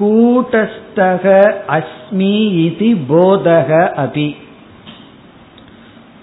கூட்டஸ்தக 0.00 1.52
அஸ்மி 1.68 2.34
இதி 2.66 2.96
போதக 3.08 3.90
அபி. 3.96 4.36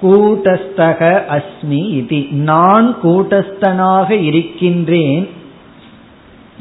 கூட்டஸ்தக 0.01 1.21
அஸ்மி 1.29 1.81
இதி. 1.99 2.31
நான் 2.31 2.95
கூட்டஸ்தனாக 3.03 4.09
இருக்கின்றேன். 4.09 5.29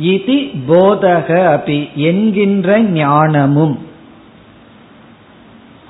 இதி 0.02 0.58
போதக 0.68 1.28
அபி 1.56 1.92
என்கின்ற 1.94 2.80
ஞானமும். 2.80 3.78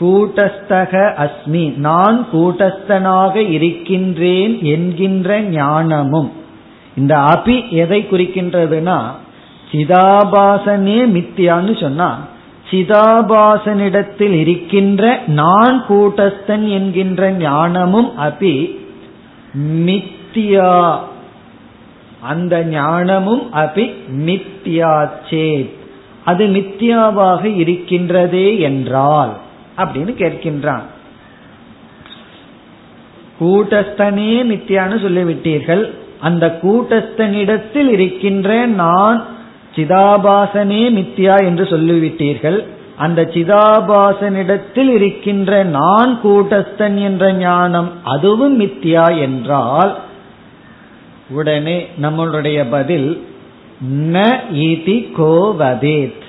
கூட்டஸ்தக 0.01 1.15
அஸ்மி 1.25 1.77
நான் 1.77 2.27
கூட்டஸ்தனாக 2.33 3.37
இருக்கின்றேன் 3.37 4.63
என்கின்ற 4.63 5.41
ஞானமும். 5.41 6.33
இந்த 6.97 7.17
அபி 7.17 7.69
எதை 7.69 8.07
குறிக்கின்றதுன்னா 8.11 9.03
சிதாபாசனே 9.73 10.99
மித்தியான்னு 11.17 11.81
சொன்னா 11.81 12.21
சிதாபாசனிடத்தில் 12.71 14.33
இருக்கின்ற 14.33 15.23
நான் 15.27 15.85
கூட்டஸ்தன் 15.89 16.69
என்கின்ற 16.69 17.31
ஞானமும் 17.31 18.13
அபி 18.19 18.83
மித்தியா. 19.59 20.99
அந்த 22.21 22.63
ஞானமும் 22.65 23.53
அபி 23.53 23.95
மித்தியா 24.27 25.11
சேத் 25.31 25.71
அது 26.25 26.47
மித்தியாவாக 26.47 27.45
இருக்கின்றதே 27.45 28.59
என்றால் 28.59 29.37
அப்படின்னு 29.77 30.13
கேட்கின்றான். 30.23 30.83
கூட்டஸ்தனே 33.41 34.33
மித்தியான்னு 34.51 34.99
சொல்லிவிட்டீர்கள். 35.05 35.85
அந்த 36.21 36.59
கூட்டஸ்தனிடத்தில் 36.63 37.89
இருக்கின்ற 37.89 38.67
நான் 38.67 39.25
சிதாபாசனே 39.75 40.91
மித்யா 40.91 41.45
என்று 41.45 41.65
சொல்லிவிட்டீர்கள். 41.65 42.67
அந்த 42.97 43.23
சிதாபாசனிடத்தில் 43.23 44.89
இருக்கின்ற 44.89 45.63
நான் 45.63 46.21
கூட்டஸ்தன் 46.23 47.03
என்ற 47.03 47.33
ஞானம் 47.33 47.91
அதுவும் 48.05 48.61
மித்யா 48.61 49.21
என்றால் 49.21 49.99
உடனே 51.31 51.87
நம்மளுடைய 52.03 52.67
பதில் 52.71 53.27
ந 53.95 54.37
இதி 54.55 55.13
கோவதேத் 55.19 56.23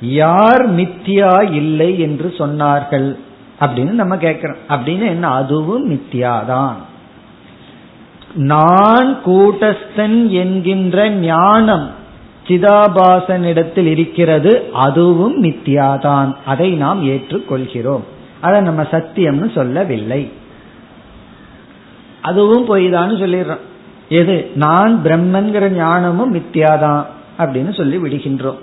யார் 0.00 0.74
மித்யா 0.74 1.52
இல்லை 1.52 2.00
என்று 2.00 2.34
சொன்னார்கள் 2.38 3.16
அப்படின்னு 3.60 3.90
நம்ம 3.90 4.16
கேட்கிறோம். 4.16 4.56
அப்படின்னு 4.68 5.06
என்ன? 5.06 5.28
அதுவும் 5.28 5.90
மித்யாதான். 5.90 6.74
நான் 8.34 9.18
கூட்டஸ்தன் 9.26 10.28
என்கின்ற 10.28 11.10
ஞானம் 11.10 11.90
சிதாபாசனிடத்தில் 12.46 13.86
இருக்கிறது 13.86 14.70
அதுவும் 14.72 15.42
மித்தியாதான். 15.42 16.34
அதை 16.44 16.70
நாம் 16.70 17.08
ஏற்றுக்கொள்கிறோம். 17.08 18.02
அதை 18.40 18.60
நம்ம 18.60 18.82
சத்தியம்னு 18.82 19.54
சொல்லவில்லை. 19.54 20.32
அதுவும் 22.22 22.68
பொய்தான்னு 22.68 23.22
சொல்லிடுறோம். 23.22 23.60
எது? 24.08 24.50
நான் 24.54 25.00
பிரம்மன்கிற 25.04 25.68
ஞானமும் 25.68 26.34
மித்தியாதான் 26.34 27.06
அப்படின்னு 27.38 27.76
சொல்லி 27.76 27.96
விடுகின்றோம். 27.96 28.58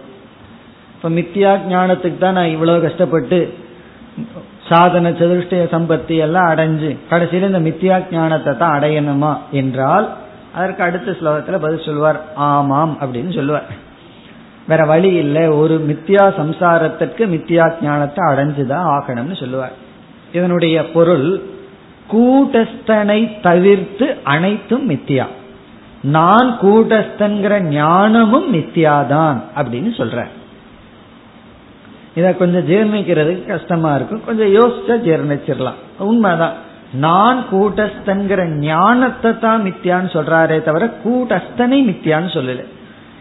இப்ப 0.96 1.10
மித்தியா 1.10 1.60
ஞானத்துக்கு 1.70 2.18
தான் 2.18 2.34
நான் 2.34 2.50
இவ்வளவு 2.50 2.82
கஷ்டப்பட்டு 2.82 3.54
சாதன 4.72 5.12
சதுஷ்டய 5.12 5.64
சம்பத்தி 5.72 6.18
எல்லாம் 6.18 6.48
அடைஞ்சு 6.48 6.98
கடைசியில் 7.10 7.54
இந்த 7.54 7.70
மித்தியா 7.70 8.12
ஞானத்தை 8.12 8.58
தான் 8.58 8.80
அடையணுமா 8.80 9.38
என்றால் 9.52 10.14
அதற்கு 10.56 10.84
அடுத்த 10.84 11.12
ஸ்லோகத்தில் 11.12 11.60
பதில் 11.60 11.86
சொல்வார் 11.86 12.22
ஆமாம் 12.36 12.98
அப்படின்னு 13.02 13.36
சொல்லுவார் 13.36 13.90
வேற 14.68 14.86
வழி 14.86 15.14
இல்லை 15.14 15.48
ஒரு 15.48 15.86
மித்தியா 15.88 16.24
சம்சாரத்திற்கு 16.40 17.28
மித்தியா 17.28 17.74
ஞானத்தை 17.82 18.34
அடைஞ்சுதான் 18.34 18.92
ஆகணும்னு 18.96 19.40
சொல்லுவார். 19.40 19.72
இதனுடைய 20.34 20.92
பொருள் 20.92 21.42
கூட்டஸ்தனை 22.12 23.40
தவிர்த்து 23.40 24.18
அனைத்தும் 24.24 24.90
மித்தியா 24.90 25.26
நான் 26.02 26.58
கூட்டஸ்தன்கிற 26.62 27.60
ஞானமும் 27.60 28.54
மித்தியாதான் 28.54 29.42
அப்படின்னு 29.56 29.90
சொல்ற 29.98 30.26
இதை 32.16 32.38
கொஞ்சம் 32.38 32.68
ஜீர்ணிக்கிறதுக்கு 32.68 33.46
கஷ்டமா 33.46 33.96
இருக்கும். 33.96 34.22
கொஞ்சம் 34.26 34.54
யோசிச்சா 34.54 35.10
ஜீர்ணிச்சிடலாம். 35.10 36.00
உண்மைதான். 36.00 36.70
நான் 36.94 37.46
கூட்டஸ்தன்கிற 37.52 38.46
ஞானத்தை 38.46 39.40
தான் 39.40 39.64
மித்தியான்னு 39.64 40.14
சொல்றாரே 40.14 40.62
தவிர 40.62 40.94
கூட்டஸ்தனை 41.04 41.84
மித்தியான்னு 41.84 42.34
சொல்லல. 42.34 42.64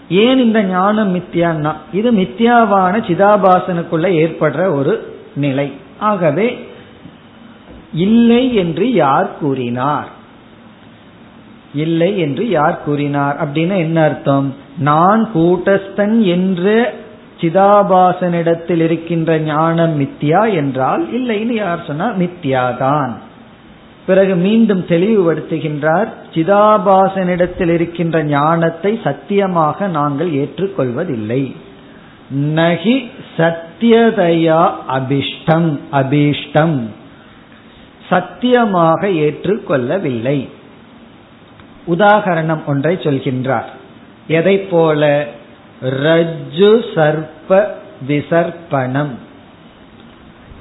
ஏன் 0.09 0.39
இந்த 0.39 0.63
ஞானம் 0.63 1.15
மித்தியான்னா? 1.15 1.73
இது 1.93 2.13
மித்தியாவான 2.13 3.03
சிதாபாசனுக்குள்ள 3.07 4.09
ஏற்படுற 4.23 4.75
ஒரு 4.75 5.21
நிலை. 5.35 5.73
ஆகவே 5.99 6.69
இல்லை 7.93 8.55
என்று 8.55 8.93
யார் 8.93 9.39
கூறினார்? 9.41 10.09
இல்லை 11.75 12.19
என்று 12.19 12.49
யார் 12.49 12.83
கூறினார்? 12.85 13.37
அப்படின்னு 13.45 13.77
என்ன 13.77 14.03
அர்த்தம்? 14.03 14.55
நான் 14.79 15.31
கூட்டஸ்தன் 15.35 16.21
என்று 16.21 17.00
சிதாபாசனிடத்தில் 17.41 18.81
இருக்கின்ற 18.81 19.39
ஞானம் 19.39 20.01
மித்தியா 20.01 20.55
என்றால் 20.55 21.07
இல்லைன்னு 21.13 21.53
யார் 21.53 21.85
சொன்னா 21.87 22.13
மித்தியாதான். 22.13 23.13
பிறகு 24.07 24.35
மீண்டும் 24.35 24.85
தெளிவுபடுத்துகின்றார் 24.89 26.09
சிதாபாசனிடத்தில் 26.35 27.69
இருக்கின்ற 27.69 28.25
ஞானத்தை 28.25 29.01
சத்தியமாக 29.05 29.87
நாங்கள் 29.87 30.31
ஏற்றுக்கொள்வதில்லை. 30.31 31.55
நகி 32.35 33.11
சத்தியதையா 33.37 34.71
அபிஷ்டம் 34.89 35.79
அபீஷ்டம். 35.93 36.81
சத்தியமாக 38.09 39.09
ஏற்றுக்கொள்ளவில்லை. 39.09 40.49
உதாகரணம் 41.89 42.65
ஒன்றை 42.67 42.97
சொல்கின்றார். 42.97 43.71
எதை 44.27 44.59
போல 44.59 45.29
ரஜ்ஜு 45.83 46.85
சர்ப்ப 46.95 47.67
விசர்ப்பணம். 48.09 49.15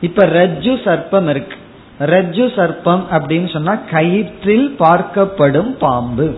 இப்ப 0.02 0.26
ரஜ்ஜு 0.26 0.74
சர்ப்பம் 0.86 1.30
இருக்கு. 1.30 1.58
ரஜ்ஜு 2.00 2.46
சர்ப்பம் 2.56 3.04
அப்படின்னு 3.12 3.54
சொன்னா 3.54 3.78
கயிற்றில் 3.92 4.76
பார்க்கப்படும் 4.80 5.72
பாம்பு. 5.78 6.38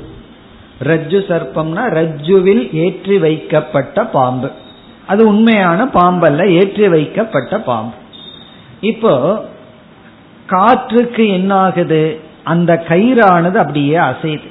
ரஜ்ஜு 0.83 1.19
சர்ப்பம்னா 1.29 1.83
ரஜ்ஜுவில் 1.89 2.73
ஏற்றி 2.73 3.17
வைக்கப்பட்ட 3.17 4.05
பாம்பு. 4.05 4.51
அது 5.07 5.27
உண்மையான 5.27 5.85
பாம்பல்ல 5.85 6.49
ஏற்றி 6.49 6.87
வைக்கப்பட்ட 6.87 7.59
பாம்பு. 7.59 7.93
இப்போ 8.81 9.45
காற்றுக்கு 10.45 11.29
என்ன 11.29 11.55
ஆகுது 11.55 12.19
அந்த 12.43 12.83
கயிறானது 12.87 13.55
அப்படியே 13.55 13.95
அசையுது. 13.95 14.49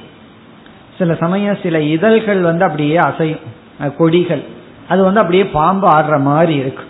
சில 0.97 1.15
சமயம் 1.15 1.57
சில 1.63 1.81
இதழ்கள் 1.81 2.41
வந்து 2.41 2.65
அப்படியே 2.65 2.95
அசையும். 2.95 3.59
கொடிகள். 3.89 4.43
அது 4.87 5.03
வந்து 5.03 5.19
அப்படியே 5.19 5.45
பாம்பு 5.45 5.87
ஆடுற 5.87 6.21
மாதிரி 6.21 6.55
இருக்கு. 6.55 6.83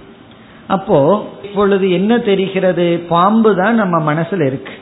அப்போ 0.67 1.27
இப்பொழுது 1.43 1.91
என்ன 1.91 2.17
தெரிகிறது? 2.17 3.05
பாம்பு 3.09 3.55
தான் 3.55 3.75
நம்ம 3.75 4.13
மனசுல 4.13 4.45
இருக்கு. 4.45 4.73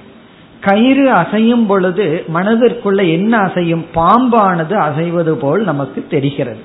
கயிறு 0.60 1.12
அசையும் 1.12 1.66
பொழுது 1.66 2.26
மனதிற்குள்ள 2.34 3.12
என்ன 3.12 3.38
அசையும்? 3.38 3.86
பாம்பானது 3.93 4.74
அசைவது 4.74 5.32
போல் 5.32 5.64
நமக்கு 5.64 6.05
தெரிகிறது. 6.10 6.60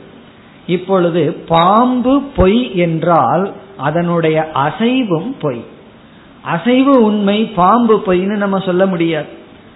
இப்பொழுது 0.67 1.33
பாம்பு 1.49 2.23
பொய் 2.37 2.77
என்றால் 2.77 3.53
அதனுடைய 3.77 4.51
அசைவும் 4.53 5.37
பொய். 5.41 5.65
அசைவு 6.43 7.03
உண்மை 7.03 7.45
பாம்பு 7.45 8.03
பொய்ன்னு 8.07 8.37
நம்ம 8.37 8.59
சொல்ல 8.59 8.87
முடியாது. 8.87 9.27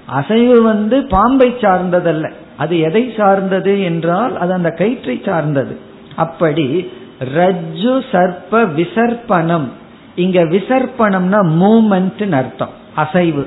அசைவு 0.06 0.62
வந்து 0.62 1.06
பாம்பை 1.06 1.50
சார்ந்ததல்ல. 1.50 2.32
அது 2.58 2.78
எதை 2.78 3.14
சார்ந்தது 3.16 3.82
என்றால் 3.82 4.38
அது 4.38 4.52
அந்த 4.52 4.70
கயிற்றை 4.70 5.22
சார்ந்தது. 5.24 5.78
அப்படி 6.16 6.90
ரஜ்ஜு 7.34 8.04
சர்ப்ப 8.12 8.66
விசர்ப்பணம். 8.76 9.68
இங்க 10.14 10.44
விசர்ப்பணம்னா 10.44 11.40
மூமெண்ட் 11.60 12.32
அர்த்தம். 12.32 12.74
அசைவு. 12.94 13.46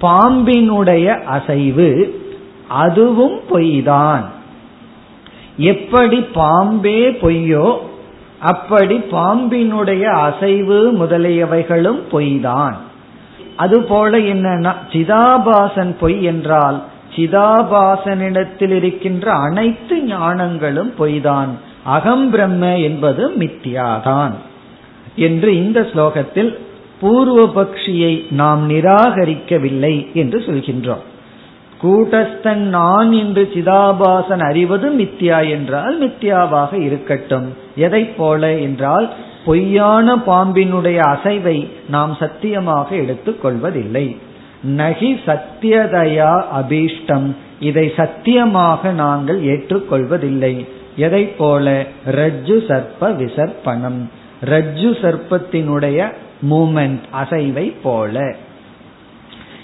பாம்பினுடைய 0.00 1.22
அசைவு 1.22 2.20
அதுவும் 2.68 3.40
பொய்தான். 3.50 4.24
எப்படி 5.56 6.20
பாம்பே 6.20 7.10
பொய்யோ 7.10 7.78
அப்படி 8.40 8.96
பாம்பினுடைய 8.96 10.02
அசைவு 10.02 10.92
முதலியவைகளும் 10.98 12.00
பொய்தான். 12.12 12.74
அதுபோல 13.56 14.18
என்னன்னா 14.18 14.72
சிதாபாசன் 14.92 15.94
பொய் 16.00 16.22
என்றால் 16.22 16.82
சிதாபாசனிடத்தில் 17.16 18.74
இருக்கின்ற 18.74 19.32
அனைத்து 19.32 19.96
ஞானங்களும் 19.96 20.92
பொய்தான். 20.98 21.48
அகம் 21.84 22.30
பிரம்ம 22.30 22.78
என்பது 22.78 23.30
மித்தியாதான். 23.30 24.32
என்று 25.16 25.56
இந்த 25.56 25.80
ஸ்லோகத்தில் 25.80 26.58
பூர்வ 27.00 27.62
பக்ஷியை 27.62 28.32
நாம் 28.32 28.70
நிராகரிக்கவில்லை 28.70 30.12
என்று 30.12 30.38
சொல்கின்றோம். 30.38 31.02
கூட்டஸ்தன் 31.82 32.54
நான் 32.54 33.12
என்று 33.12 33.50
சிதாபாசன் 33.54 34.40
அறிவது 34.40 34.90
மித்யா 34.90 35.50
என்றால் 35.50 36.02
மித்யாவாக 36.02 36.80
இருக்கட்டும். 36.80 37.56
எதை 37.76 38.04
போல 38.04 38.52
என்றால் 38.52 39.12
பொய்யான 39.44 40.16
பாம்பினுடைய 40.16 40.98
அசைவை 41.00 41.68
நாம் 41.88 42.16
சத்தியமாக 42.18 42.96
எடுத்துக் 42.96 43.42
கொள்வதில்லை. 43.42 44.16
நகி 44.68 45.20
சத்தியதயா 45.26 46.44
அபீஷ்டம். 46.56 47.34
இதை 47.60 47.92
சத்தியமாக 47.96 48.92
நாங்கள் 48.92 49.42
ஏற்றுக்கொள்வதில்லை. 49.42 50.68
எதை 50.96 51.24
போல? 51.24 51.86
ரஜ்ஜு 52.06 52.64
சர்ப்ப 52.68 53.00
விசர்ப்பணம். 53.00 54.08
ரஜ்ஜு 54.44 54.94
சர்ப்பத்தினுடைய 55.02 56.12
மூமெண்ட் 56.50 57.00
அசைவை 57.22 57.72
போல. 57.82 58.36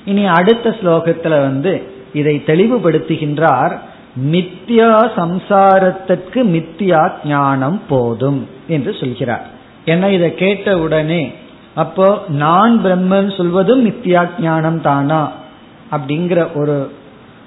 இனி 0.05 0.26
அடுத்த 0.26 0.70
ஸ்லோகத்துல 0.70 1.28
வந்து 1.28 1.82
இதை 2.12 2.42
தெளிவுபடுத்துகின்றார். 2.46 3.78
மித்யா 4.30 5.11
சம்சாரத்திற்கு 5.16 6.34
மித்யா 6.34 7.11
ஞானம் 7.24 7.80
போதும் 7.88 8.48
என்று 8.68 8.94
சொல்கிறார். 8.94 9.46
ஏன்னா 9.86 10.11
இதை 10.11 10.34
கேட்ட 10.34 10.78
உடனே 10.78 11.32
அப்போ 11.74 12.18
நான் 12.28 12.80
பிரம்மன் 12.84 13.36
சொல்வதும் 13.36 13.84
நித்யா 13.86 14.28
ஞானம் 14.40 14.80
தானா? 14.80 15.32
அப்படிங்கிற 15.90 16.46
ஒரு 16.54 16.90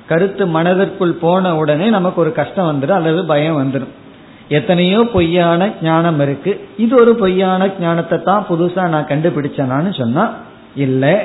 கருத்து 0.07 0.47
மனதிற்குள் 0.47 1.11
போன 1.11 1.55
உடனே 1.55 1.89
நமக்கு 1.89 2.21
ஒரு 2.21 2.31
கஷ்டம் 2.31 2.69
வந்துடும் 2.71 2.99
அல்லது 2.99 3.25
பயம் 3.25 3.59
வந்துடும் 3.61 3.93
எத்தனையோ 4.47 5.03
பொய்யான 5.03 5.71
ஞானம் 5.81 6.19
இருக்கு. 6.19 6.67
இது 6.77 6.95
ஒரு 6.95 7.15
பொய்யான 7.15 7.69
ஞானத்தை 7.79 8.21
தான் 8.21 8.45
புதுசா 8.49 8.87
நான் 8.87 9.09
கண்டுபிடிச்சனான்னு 9.09 9.97
சொன்னா 9.97 10.29
இல்லை. 10.75 11.15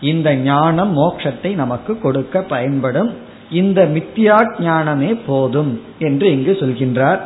இந்த 0.00 0.34
ஞானம் 0.34 0.96
மோட்சத்தை 0.96 1.54
நமக்கு 1.54 1.98
கொடுக்க 1.98 2.42
பயன்படும். 2.42 3.10
இந்த 3.50 3.82
மித்தியா 3.84 4.60
ஞானமே 4.60 5.14
போதும் 5.14 5.80
என்று 5.98 6.32
இங்கு 6.32 6.52
சொல்கின்றார். 6.60 7.20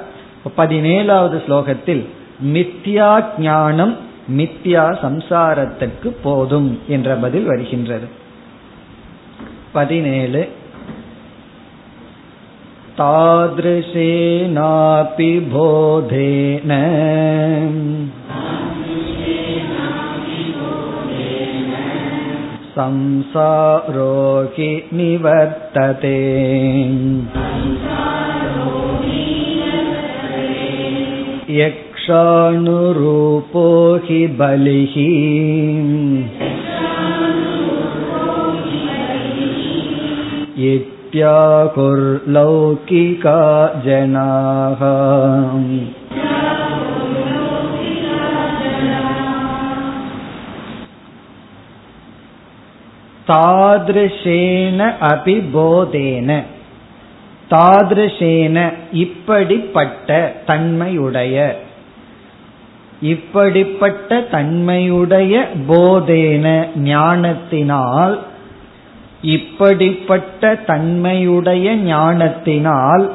பதினேழாவது 0.56 1.36
ஸ்லோகத்தில் 1.46 2.06
மித்யா 2.54 3.24
ஞானம் 3.38 3.96
மித்யா 4.38 4.86
சம்சாரத்திற்கு 5.03 6.09
போதும் 6.24 6.70
என்ற 6.88 7.15
பதில் 7.15 7.45
வருகின்றது 7.45 8.09
பதினேழு 9.72 10.41
तादृशेनापि 12.99 14.47
बोधेन 15.51 16.72
संसारो 22.76 24.17
हि 24.55 24.70
निवर्तते 24.93 26.17
यक्षानुरूपो 32.03 33.65
हि 34.05 34.20
बलिः 34.39 34.95
इत्याहुर्लौकिका 42.01 43.39
जनाः 43.86 44.82
தாதிருஷேன 53.30 54.82
அபிபோதேன 55.09 56.30
தாதிருஷேன 57.51 58.57
இப்படிப்பட்ட 59.03 60.09
தன்மையுடைய 60.45 61.36
இப்படிப்பட்ட 63.05 64.20
தன்மையுடைய 64.30 65.46
போதேன 65.68 66.66
ஞானத்தினால் 66.76 68.22
இப்படிப்பட்ட 69.22 70.55
தன்மையுடைய 70.66 71.76
ஞானத்தினால் 71.76 73.12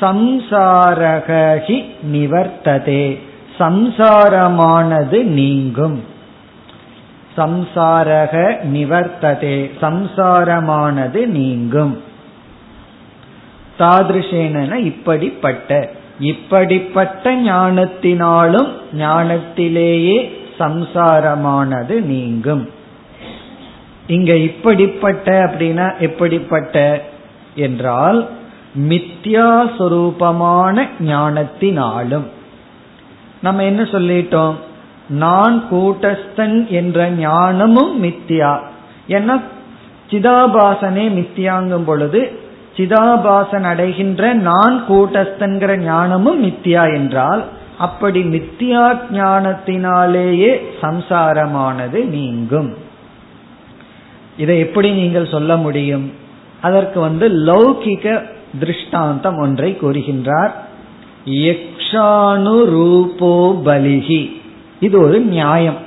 சம்சாரகி 0.00 1.84
நிவர்த்ததே. 2.12 3.18
சம்சாரமானது 3.58 5.22
நீங்கும். 5.22 6.04
சம்சாரக 7.36 8.56
நிவர்த்ததே. 8.72 9.70
சம்சாரமானது 9.82 11.26
நீங்கும். 11.26 12.02
தாதிருஷேன 13.78 14.74
இப்படிப்பட்ட 14.74 15.90
இப்படிப்பட்ட 16.18 17.34
ஞானத்தினாலும் 17.34 18.68
ஞானத்திலேயே 18.98 20.30
சம்சாரமானது 20.58 22.00
நீங்கும். 22.00 22.68
இங்க 24.06 24.36
இப்படிப்பட்ட 24.36 25.44
அப்படின்னா 25.44 25.98
எப்படிப்பட்ட 25.98 27.04
என்றால் 27.54 28.28
மித்யாஸ்வரூபமான 28.78 30.88
ஞானத்தினாலும். 31.00 32.24
நம்ம 33.42 33.64
என்ன 33.64 33.82
சொல்லிட்டோம்? 33.82 34.54
நான் 35.08 35.64
கூட்டஸ்தன் 35.70 36.68
என்ற 36.68 37.10
ஞானமும் 37.10 38.04
மித்தியா 38.04 38.58
ஏன்னா 39.08 39.42
சிதாபாசனே 40.10 40.92
மித்தியாங்கும் 40.92 41.86
பொழுது 41.86 42.43
சிதாபாசன் 42.76 43.62
அடைகின்ற 43.62 44.32
நான் 44.32 44.84
கூட்டஸ்தன்கிற 44.88 45.76
ஞானமும் 45.76 46.44
மித்தியா 46.44 46.94
என்றால் 46.94 47.44
அப்படி 47.78 48.22
மித்தியா 48.22 48.98
ஞானத்தினாலேயே 49.12 50.50
சம்சாரமானது 50.82 52.04
நீங்கும். 52.04 52.74
இதை 54.36 54.58
எப்படி 54.58 54.92
நீங்கள் 54.92 55.26
சொல்ல 55.26 55.56
முடியும்? 55.56 56.12
அதற்கு 56.60 57.00
வந்து 57.00 57.28
லௌகிக 57.28 58.22
திருஷ்டாந்தம் 58.58 59.38
ஒன்றை 59.38 59.78
கூறுகின்றார். 59.80 60.52
யக்ஷானு 61.26 62.64
ரூபோ 62.64 63.60
பலிகி 63.64 64.22
இது 64.80 65.00
ஒரு 65.00 65.20
நியாயம். 65.20 65.80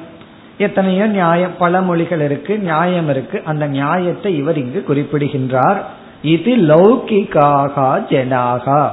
எத்தனையோ 0.58 1.06
நியாயம் 1.08 1.52
பல 1.58 1.82
மொழிகள் 1.82 2.22
இருக்கு 2.22 2.58
நியாயம் 2.58 3.10
இருக்கு. 3.10 3.42
அந்த 3.46 3.68
நியாயத்தை 3.68 4.38
இவர் 4.38 4.58
இங்கு 4.58 4.84
குறிப்பிடுகின்றார். 4.88 5.97
இது 6.22 6.56
லௌகிகாகா 6.58 8.06
ஜனாகா. 8.10 8.90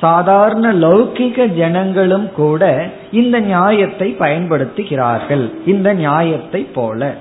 சாதாரண 0.00 0.72
லௌகிக 0.72 1.46
ஜனங்களும் 1.46 2.32
கூட 2.32 2.90
இந்த 3.12 3.40
நியாயத்தை 3.40 4.16
பயன்படுத்துகிறார்கள். 4.18 5.50
இந்த 5.66 5.92
நியாயத்தை 5.92 6.62
போல. 6.62 7.14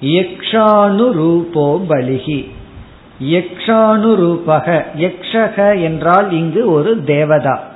யக்ஷானு 0.00 1.10
ரூபோ 1.10 1.80
பலிகி. 1.88 2.50
யக்ஷானு 3.22 4.14
ரூபக 4.14 4.84
யக்ஷக 4.98 5.82
என்றால் 5.82 6.32
இங்கு 6.32 6.72
ஒரு 6.72 7.04
தேவதா. 7.04 7.68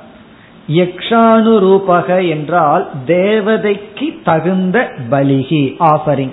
யக்ஷானு 0.68 1.59
ரூபக 1.59 2.28
என்றால் 2.28 2.90
தேவதைக்கு 3.07 4.22
தகுந்த 4.24 4.92
பலிகி 5.11 5.74
ஆஃபரிங் 5.78 6.32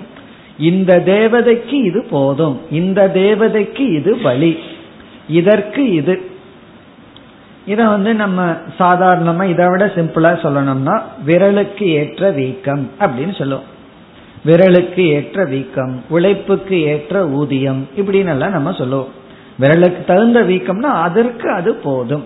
இந்த 0.58 1.02
தேவதைக்கு 1.06 1.72
இது 1.72 2.06
போதும். 2.10 2.60
இந்த 2.70 3.10
தேவதைக்கு 3.14 3.94
இது 3.94 4.16
பலி. 4.16 4.56
இதற்கு 5.28 5.92
இது. 5.92 6.30
இத 7.66 7.88
வந்து 7.88 8.14
நம்ம 8.14 8.56
சாதாரணமா 8.78 9.48
இதை 9.48 9.66
விட 9.66 9.86
சிம்பிளா 9.86 10.34
சொல்லணும்னா 10.34 11.02
விரலுக்கு 11.26 11.82
ஏற்ற 11.82 12.30
வீக்கம் 12.30 12.90
அப்படின்னு 13.00 13.38
சொல்லுவோம். 13.38 13.64
விரலுக்கு 14.46 15.00
ஏற்ற 15.00 15.44
வீக்கம் 15.44 16.04
உழைப்புக்கு 16.08 16.82
ஏற்ற 16.82 17.28
ஊதியம் 17.28 17.88
இப்படின்னு 17.96 18.28
எல்லாம் 18.28 18.50
நம்ம 18.50 18.72
சொல்லுவோம். 18.72 19.08
விரலுக்கு 19.60 20.04
தகுந்த 20.04 20.42
வீக்கம்னா 20.42 20.80
அதற்கு 20.80 21.50
அது 21.50 21.74
போதும். 21.74 22.24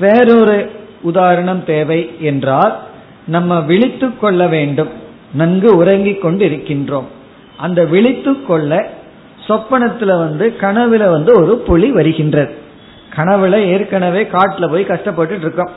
வேறொரு 0.00 0.70
உதாரணம் 1.02 1.64
தேவை 1.64 2.10
என்றால் 2.20 2.78
நம்ம 3.26 3.60
விழித்து 3.60 4.18
கொள்ள 4.18 4.46
வேண்டும். 4.46 4.88
நன்கு 5.34 5.76
உறங்கிக் 5.76 6.22
கொண்டு 6.22 6.44
இருக்கின்றோம் 6.44 7.20
அந்த 7.62 7.84
விழித்து 7.84 8.32
கொள்ள 8.42 8.88
சொப்பனத்துல 9.46 10.18
வந்து 10.18 10.54
கனவுல 10.60 11.10
வந்து 11.10 11.32
ஒரு 11.42 11.54
புலி 11.66 11.90
வருகின்றது. 11.90 12.54
கனவுல 13.16 13.54
ஏற்கனவே 13.56 14.22
காட்டுல 14.22 14.70
போய் 14.70 14.84
கஷ்டப்பட்டு 14.84 15.36
இருக்கோம். 15.36 15.72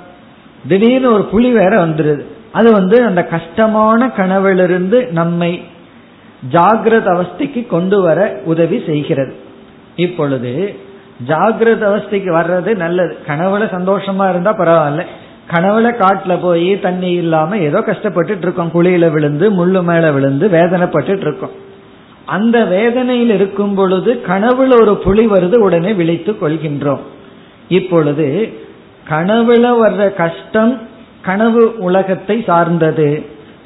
திடீர்னு 0.67 1.13
ஒரு 1.13 1.23
புலி 1.23 1.51
வேற 1.51 1.87
வந்துருது. 1.87 2.23
அது 2.51 2.71
வந்து 2.71 3.03
அந்த 3.05 3.23
கஷ்டமான 3.23 4.09
கனவிலிருந்து 4.09 5.07
நம்மை 5.11 5.51
ஜாகிரத 6.51 7.07
அவஸ்தைக்கு 7.15 7.67
கொண்டு 7.67 8.01
வர 8.01 8.39
உதவி 8.45 8.83
செய்கிறது. 8.85 9.35
இப்பொழுது 9.95 10.75
ஜாகிரத 11.27 11.83
அவஸ்தைக்கு 11.91 12.31
வர்றது 12.39 12.75
நல்லது. 12.75 13.17
கனவுல 13.27 13.65
சந்தோஷமா 13.77 14.29
இருந்தா 14.29 14.51
பரவாயில்ல. 14.57 15.03
கனவுல 15.51 15.87
காட்டுல 15.93 16.41
போய் 16.41 16.79
தண்ணி 16.79 17.11
இல்லாம 17.11 17.57
ஏதோ 17.57 17.81
கஷ்டப்பட்டு 17.81 18.37
இருக்கோம். 18.41 18.71
குழியில 18.73 19.11
விழுந்து 19.11 19.51
முள்ளு 19.51 19.83
மேல 19.83 20.11
விழுந்து 20.11 20.47
வேதனைப்பட்டு 20.47 21.17
இருக்கோம். 21.17 21.63
அந்த 22.25 22.65
வேதனையில் 22.65 23.29
இருக்கும் 23.29 23.75
பொழுது 23.75 24.21
கனவுல 24.27 24.81
ஒரு 24.81 24.97
புலி 24.97 25.27
வருது 25.27 25.55
உடனே 25.55 25.93
விழித்து 25.93 26.31
கொள்கின்றோம். 26.31 26.99
இப்பொழுது 27.67 28.53
கனவுல 29.09 29.65
வர்ற 29.81 30.13
கஷ்டம் 30.13 30.81
கனவு 31.21 31.75
உலகத்தை 31.79 32.43
சார்ந்தது. 32.43 33.23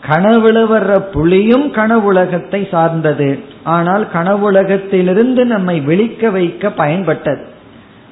கனவுல 0.08 0.58
வர்ற 0.74 1.00
புலியும் 1.00 1.74
கனவுலகத்தை 1.74 2.70
சார்ந்தது. 2.70 3.40
ஆனால் 3.64 4.08
கனவுலகத்திலிருந்து 4.14 5.44
நம்மை 5.44 5.80
விழிக்க 5.80 6.30
வைக்க 6.30 6.70
பயன்பட்டது. 6.70 7.44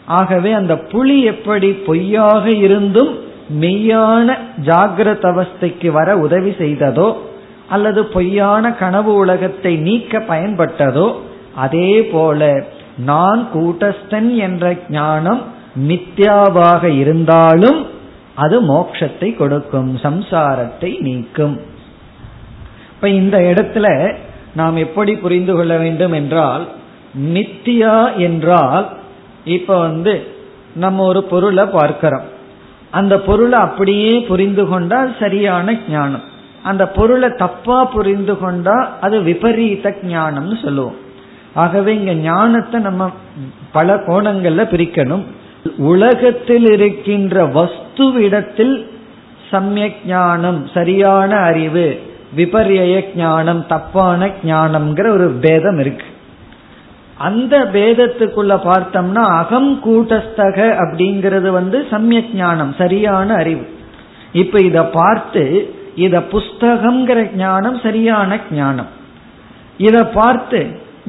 ஆகவே 0.06 0.52
அந்த 0.52 0.78
புலி 0.78 1.24
எப்படி 1.24 1.72
பொய்யாக 1.72 2.50
இருந்தும் 2.50 3.20
மெய்யான 3.62 4.38
ஜாகிரத 4.66 5.24
அவஸ்தைக்கு 5.34 5.92
வர 5.92 6.18
உதவி 6.18 6.50
செய்ததோ 6.50 7.16
அல்லது 7.70 8.02
பொய்யான 8.06 8.72
கனவு 8.74 9.14
உலகத்தை 9.14 9.74
நீக்க 9.78 10.20
பயன்பட்டதோ 10.30 11.08
அதே 11.56 11.92
போல 12.12 12.50
நான் 13.06 13.42
கூட்டஸ்தன் 13.54 14.30
என்ற 14.38 14.66
ஞானம் 14.90 15.42
மித்யாவாக 15.90 16.84
இருந்தாலும் 17.02 17.80
அது 18.36 18.56
மோட்சத்தை 18.62 19.30
கொடுக்கும் 19.36 19.92
சம்சாரத்தை 20.04 20.92
நீக்கும். 21.00 21.56
இப்ப 22.94 23.10
இந்த 23.22 23.38
இடத்துல 23.52 23.88
நாம் 24.56 24.78
எப்படி 24.78 25.14
புரிந்து 25.16 25.54
கொள்ள 25.56 25.74
வேண்டும் 25.78 26.12
என்றால் 26.12 26.64
மித்தியா 27.34 27.98
என்றால் 28.18 28.88
இப்ப 29.56 29.78
வந்து 29.78 30.14
நம்ம 30.76 31.04
ஒரு 31.04 31.22
பொருளை 31.24 31.66
பார்க்கிறோம். 31.66 32.28
அந்த 32.92 33.14
பொருளை 33.20 33.60
அப்படியே 33.60 34.14
புரிந்து 34.22 34.64
கொண்டால் 34.68 35.12
சரியான 35.20 35.76
ஞானம். 35.90 36.26
அந்த 36.68 36.84
பொருளை 36.88 37.30
தப்பா 37.38 37.84
புரிந்து 37.84 38.38
கொண்டா 38.38 38.78
அது 39.02 39.22
விபரீத 39.22 39.96
ஞானம்னு 40.04 40.64
சொல்லுவோம். 40.64 40.98
ஆகவே 41.54 41.92
இங்க 41.96 42.14
ஞானத்தை 42.14 42.82
நம்ம 42.82 43.12
பல 43.72 43.96
கோணங்கள்ல 43.96 44.64
பிரிக்கணும். 44.74 45.26
உலகத்தில் 45.78 46.68
இருக்கின்ற 46.72 47.46
வஸ்துவிடத்தில் 47.46 48.76
சமயக் 49.52 50.02
ஞானம் 50.08 50.60
சரியான 50.74 51.36
அறிவு 51.36 51.88
விபரிய 52.36 53.04
ஞானம் 53.16 53.66
தப்பான 53.68 54.30
ஞானம்ங்கிற 54.46 55.08
ஒரு 55.10 55.28
பேதம் 55.42 55.80
இருக்கு. 55.80 56.08
அந்த 57.18 57.56
பேதத்துக்குள்ள 57.74 58.54
பார்த்தோம்னா 58.70 59.24
அகம் 59.42 59.72
கூட்டஸ்தக 59.86 60.58
அப்படிங்கிறது 60.84 61.50
வந்து 61.50 61.88
சமயக் 61.92 62.34
ஞானம் 62.34 62.74
சரியான 62.78 63.34
அறிவு. 63.34 63.66
இப்ப 64.34 64.60
இத 64.60 64.84
பார்த்து 64.84 65.44
இத 66.06 66.16
புஸ்தகம்ங்கிற 66.34 67.20
ஞானம் 67.44 67.78
சரியான 67.86 68.40
ஞானம். 68.58 68.90
இத 69.88 69.98
பார்த்து 70.18 70.60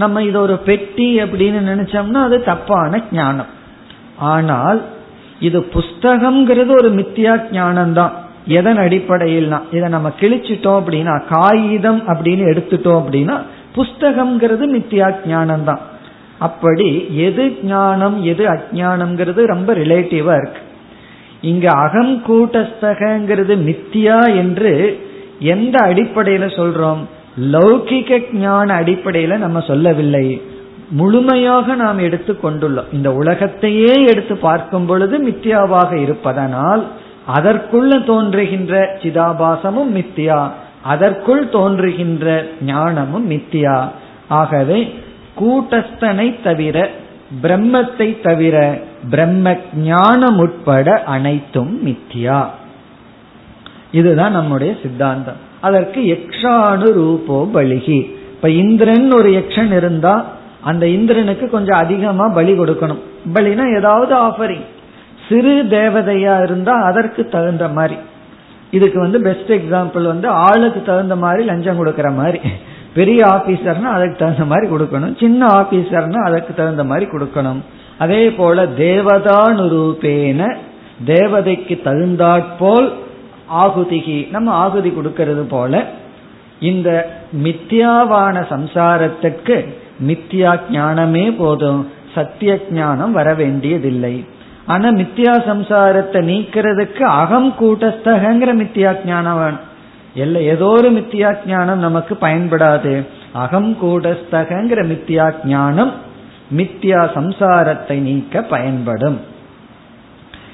நம்ம 0.02 0.22
இது 0.28 0.38
ஒரு 0.46 0.56
பெட்டி 0.68 1.08
அப்படின்னு 1.22 1.60
நினைச்சோம்னா 1.70 2.22
அது 2.28 2.36
தப்பான 2.50 3.00
ஞானம். 3.18 3.50
ஆனால் 4.32 4.80
இது 5.48 5.58
புஸ்தகம்ங்கிறது 5.74 6.72
ஒரு 6.80 6.90
மித்தியா 6.98 7.34
ஞானம் 7.58 7.92
தான் 7.98 8.14
எதன் 8.58 8.80
அடிப்படையில்னா 8.84 9.58
இதை 9.76 9.86
நம்ம 9.94 10.08
கிழிச்சிட்டோம் 10.20 10.78
அப்படின்னா 10.80 11.14
காகிதம் 11.34 12.00
அப்படின்னு 12.12 12.44
எடுத்துட்டோம் 12.52 13.00
அப்படின்னா 13.02 13.36
புஸ்தகம்ங்கிறது 13.76 14.66
மித்தியா 14.76 15.08
ஞானம் 15.32 15.66
தான் 15.70 15.82
அப்படி 16.46 16.88
எது 17.26 17.44
ஞானம் 17.72 18.16
எது 18.32 18.44
அஜானம்ங்கிறது 18.54 19.40
ரொம்ப 19.52 19.70
ரிலேட்டிவா 19.82 20.34
இருக்கு. 20.40 20.62
இங்க 21.40 21.70
அகம் 21.70 22.22
கூட்டஸ்தகங்கிறது 22.28 23.56
மித்தியா 23.68 24.36
என்று 24.36 25.00
எந்த 25.40 25.78
அடிப்படையில 25.86 26.46
சொல்றோம்? 26.56 26.98
லௌகிக 27.40 28.32
ஞான 28.32 28.80
அடிப்படையில 28.80 29.36
நம்ம 29.36 29.60
சொல்லவில்லை. 29.60 30.42
முழுமையாக 30.90 31.74
நாம் 31.74 31.98
எடுத்து 31.98 32.38
கொண்டுள்ளோம். 32.42 32.84
இந்த 32.92 33.12
உலகத்தையே 33.12 34.04
எடுத்து 34.04 34.36
பார்க்கும் 34.36 34.86
பொழுது 34.86 35.28
மித்தியாவாக 35.28 36.02
இருப்பதனால் 36.02 36.84
அதற்குள்ள 37.36 38.04
தோன்றுகின்ற 38.04 38.98
சிதாபாசமும் 39.02 39.92
மித்தியா 39.94 40.50
அதற்குள் 40.82 41.48
தோன்றுகின்ற 41.48 42.46
ஞானமும் 42.64 43.30
மித்தியா. 43.30 43.88
ஆகவே 44.28 44.94
கூட்டஸ்தனை 45.40 46.34
தவிர 46.42 46.90
பிரம்மத்தை 47.42 48.20
தவிர 48.22 48.82
பிரம்ம 49.10 49.56
ஞானம் 49.76 50.38
உட்பட 50.38 51.02
அனைத்தும் 51.02 51.86
மித்யா. 51.86 52.46
இதுதான் 53.90 54.32
நம்முடைய 54.32 54.74
சித்தாந்தம். 54.82 55.46
அதற்கு 55.60 56.00
யக்ஷானு 56.00 56.92
ரூபோ 56.92 57.48
பலிகி. 57.54 58.16
இப்ப 58.30 58.50
இந்திரன் 58.50 59.12
ஒரு 59.12 59.30
யக்ஷன் 59.30 59.76
இருந்தா 59.76 60.24
அந்த 60.60 60.86
இந்திரனுக்கு 60.86 61.50
கொஞ்சம் 61.50 61.78
அதிகமா 61.78 62.28
பலி 62.28 62.58
கொடுக்கணும். 62.58 62.98
பலினா 63.34 63.76
ஏதாவது 63.76 64.16
ஆஃபரிங் 64.16 64.66
சிறு 65.28 65.62
தேவதையா 65.62 66.42
இருந்தா 66.42 66.72
அதற்கு 66.72 67.24
தகுந்த 67.24 67.68
மாதிரி. 67.68 67.96
இதுக்கு 68.70 69.00
வந்து 69.00 69.20
பெஸ்ட் 69.20 69.52
எக்ஸாம்பிள் 69.52 70.02
வந்து 70.02 70.28
ஆளுக்கு 70.28 70.82
தகுந்த 70.82 71.16
மாதிரி 71.16 71.44
லஞ்சம் 71.44 71.86
கொடுக்கற 71.86 72.14
மாதிரி. 72.14 72.38
பெரிய 72.94 73.24
ஆபீசர்னா 73.24 73.82
அதுக்கு 73.82 74.16
தகுந்த 74.18 74.44
மாதிரி 74.44 74.74
கொடுக்கணும். 74.74 75.18
சின்ன 75.18 75.46
ஆபீசர்னா 75.46 76.26
அதுக்கு 76.26 76.54
தகுந்த 76.54 76.84
மாதிரி 76.84 77.10
கொடுக்கணும். 77.10 77.60
அதே 77.98 78.30
போல 78.30 78.64
தேவதானுரூபேன 78.64 80.40
தேவதைக்கு 81.06 81.74
தகுந்தாற்போல் 81.84 82.88
ஆகுதிகி 83.64 84.18
நம்ம 84.30 84.52
ஆகுதி 84.64 84.90
கொடுக்கறது 84.90 85.44
போல 85.50 85.82
இந்த 86.60 86.88
மித்தியாவான 87.44 88.36
சம்சாரத்திற்கு 88.54 89.56
மித்தியா 90.08 90.52
ஞானமே 90.70 91.26
போதும் 91.30 91.80
சத்திய 92.14 92.52
ஞானம் 92.70 93.12
வர 93.12 93.28
வேண்டியதில்லை. 93.34 94.14
ஆனா 94.66 94.88
மித்தியா 94.90 95.34
சம்சாரத்தை 95.50 96.20
நீக்கிறதுக்கு 96.30 97.04
அகம் 97.22 97.50
கூட்டஸ்தகங்கிற 97.60 98.50
மித்யா 98.62 98.90
ஞானம் 99.04 99.38
வேணும். 99.38 99.64
இல்ல 100.14 100.40
ஏதோ 100.52 100.66
ஒரு 100.66 100.90
மித்தியா 100.90 101.30
ஞானம் 101.46 101.78
நமக்கு 101.78 102.14
பயன்படாது. 102.20 102.92
அகம் 103.44 103.72
கூடஸ்தகங்கிற 103.82 104.80
மித்தியா 104.92 105.26
ஞானம் 105.44 105.92
மித்தியா 106.51 107.01
சம்சாரத்தை 107.15 107.97
நீக்க 107.99 108.41
பயன்படும் 108.45 109.19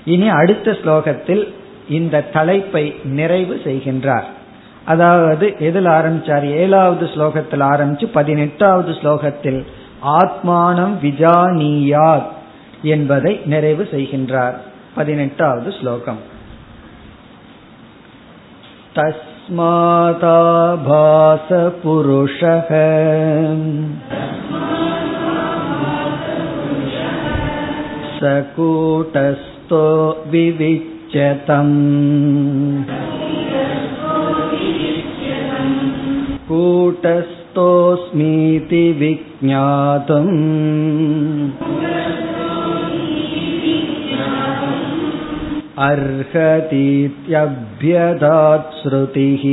இனி 0.05 0.27
அடுத்த 0.31 0.71
ஸ்லோகத்தில் 0.71 1.43
இந்த 1.89 2.25
தலைப்பை 2.31 2.85
நிறைவு 3.11 3.55
செய்கின்றார் 3.63 4.27
அதாவது 4.85 5.45
எதில் 5.59 5.89
ஆரம்பிச்சார் 5.89 6.45
ஏழாவது 6.55 7.05
ஸ்லோகத்தில் 7.05 7.63
ஆரம்பிச்சு 7.71 8.07
பதினெட்டாவது 8.13 8.91
ஸ்லோகத்தில் 8.91 9.61
ஆத்மானம் 10.17 10.95
விஜானியாத் 11.01 12.29
என்பதை 12.87 13.33
நிறைவு 13.45 13.83
செய்கின்றார் 13.91 14.57
பதினெட்டாவது 14.95 15.71
ஸ்லோகம் 15.71 16.21
तस्मादाभासपुरुषः 21.39 22.69
सकूटस्थो 28.23 29.81
विविच्यतम् 30.31 31.75
कूटस्थोऽस्मीति 36.49 37.21
विज्ञातुम् 39.01 40.33
अर्हतीत्यभ्यदात् 45.89 48.73
श्रुतिः 48.81 49.43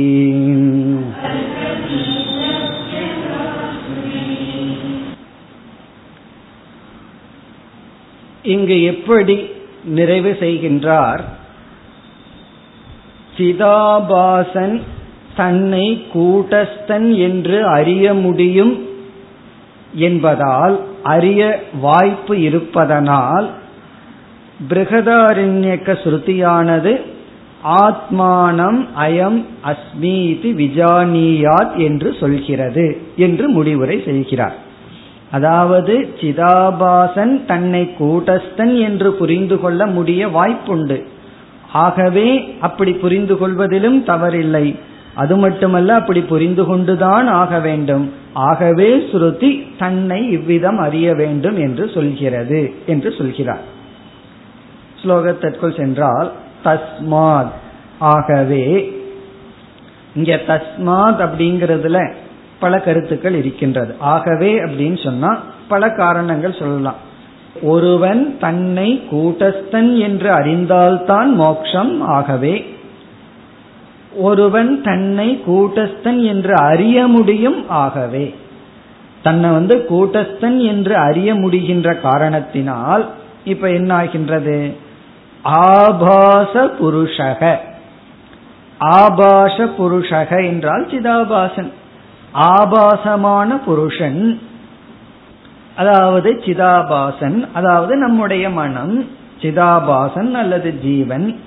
இங்கு 8.42 8.82
எப்படி 8.82 9.46
நிறைவு 9.84 10.36
செய்கின்றார்? 10.40 11.20
சிதாபாசன் 13.36 14.80
தன்னை 15.36 16.06
கூட்டஸ்தன் 16.14 17.14
என்று 17.16 17.66
அறிய 17.66 18.14
முடியும் 18.14 18.86
என்பதால் 19.94 20.80
அறிய 21.02 21.62
வாய்ப்பு 21.80 22.40
இருப்பதனால் 22.40 23.50
பிருகதாரண்யக்க 24.70 25.96
ஸ்ருதியானது 26.04 27.00
ஆத்மானம் 27.64 28.86
அயம் 28.98 29.44
அஸ்மீதி 29.64 30.50
விஜானியாத் 30.56 31.76
என்று 31.76 32.16
சொல்கிறது 32.20 33.00
என்று 33.16 33.48
முடிவுரை 33.48 34.02
செய்கிறார். 34.04 34.70
அதாவது 35.32 35.94
சிதாபாசன் 36.20 37.44
தன்னை 37.44 37.82
கூட்டஸ்தன் 37.98 38.74
என்று 38.80 39.12
புரிந்து 39.12 39.60
கொள்ள 39.60 39.86
முடிய 39.86 40.28
வாய்ப்புண்டு. 40.28 40.98
ஆகவே 41.72 42.26
அப்படி 42.60 42.92
புரிந்து 42.92 43.38
கொள்வதிலும் 43.38 44.04
தவறில்லை. 44.04 44.66
அது 45.14 45.36
மட்டுமல்ல 45.36 45.94
அப்படி 45.94 46.20
புரிந்து 46.20 46.64
கொண்டுதான் 46.64 47.26
ஆக 47.26 47.58
வேண்டும். 47.58 48.12
ஆகவே 48.32 48.88
ஸ்ருதி 49.12 49.50
தன்னை 49.78 50.30
இவ்விதம் 50.30 50.78
அறிய 50.78 51.14
வேண்டும் 51.14 51.58
என்று 51.58 51.90
சொல்கிறது 51.94 52.74
என்று 52.86 53.12
சொல்கிறார். 53.12 53.64
ஸ்லோகத்திற்குள் 55.02 55.78
சென்றால் 55.80 56.32
தஸ்மாத். 56.64 57.52
ஆகவே 57.98 58.64
இங்க 60.14 60.40
தஸ்மாத் 60.48 61.20
அப்படிங்கறதுல 61.26 61.98
பல 62.62 62.80
கருத்துக்கள் 62.80 63.34
இருக்கின்றது. 63.34 63.94
ஆகவே 63.98 64.50
அப்படின்னு 64.62 64.98
சொன்னா 65.04 65.30
பல 65.68 65.90
காரணங்கள் 65.90 66.58
சொல்லலாம். 66.58 67.00
ஒருவன் 67.62 68.20
தன்னை 68.40 68.88
கூட்டஸ்தன் 69.10 69.90
என்று 69.98 70.28
அறிந்தால்தான் 70.30 71.34
மோக்ஷம் 71.34 72.00
ஆகவே 72.00 72.54
ஒருவன் 74.14 74.82
தன்னை 74.82 75.42
கூட்டஸ்தன் 75.46 76.20
என்று 76.22 76.54
அறிய 76.54 77.06
முடியும் 77.06 77.60
ஆகவே. 77.68 78.24
தன்னை 79.22 79.50
வந்து 79.50 79.76
கூட்டஸ்தன் 79.90 80.58
என்று 80.58 80.96
அறிய 80.96 81.34
முடிகின்ற 81.34 82.00
காரணத்தினால் 82.00 83.04
இப்ப 83.44 83.70
என்ன 83.70 83.94
ஆகின்றது? 83.94 84.76
ஆபாச 85.42 86.64
புருஷக. 86.80 87.56
ஆபாச 88.78 89.56
புருஷக 89.78 90.30
என்றால் 90.46 90.86
சிதாபாசன். 90.86 91.70
ஆபாசமான 92.32 93.58
புருஷன். 93.58 94.40
அதாவது 95.76 96.32
சிதாபாசன் 96.44 97.46
அதாவது 97.52 97.96
நம்முடைய 97.96 98.50
மனம் 98.50 99.08
சிதாபாசன் 99.40 100.32
அல்லது 100.32 100.78
ஜீவன். 100.78 101.40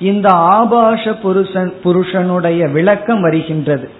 இந்த 0.00 0.28
ஆபாச 0.30 1.14
புருஷன் 1.14 1.74
புருஷனுடைய 1.82 2.68
விளக்கம் 2.68 3.20
வருகின்றது. 3.20 3.90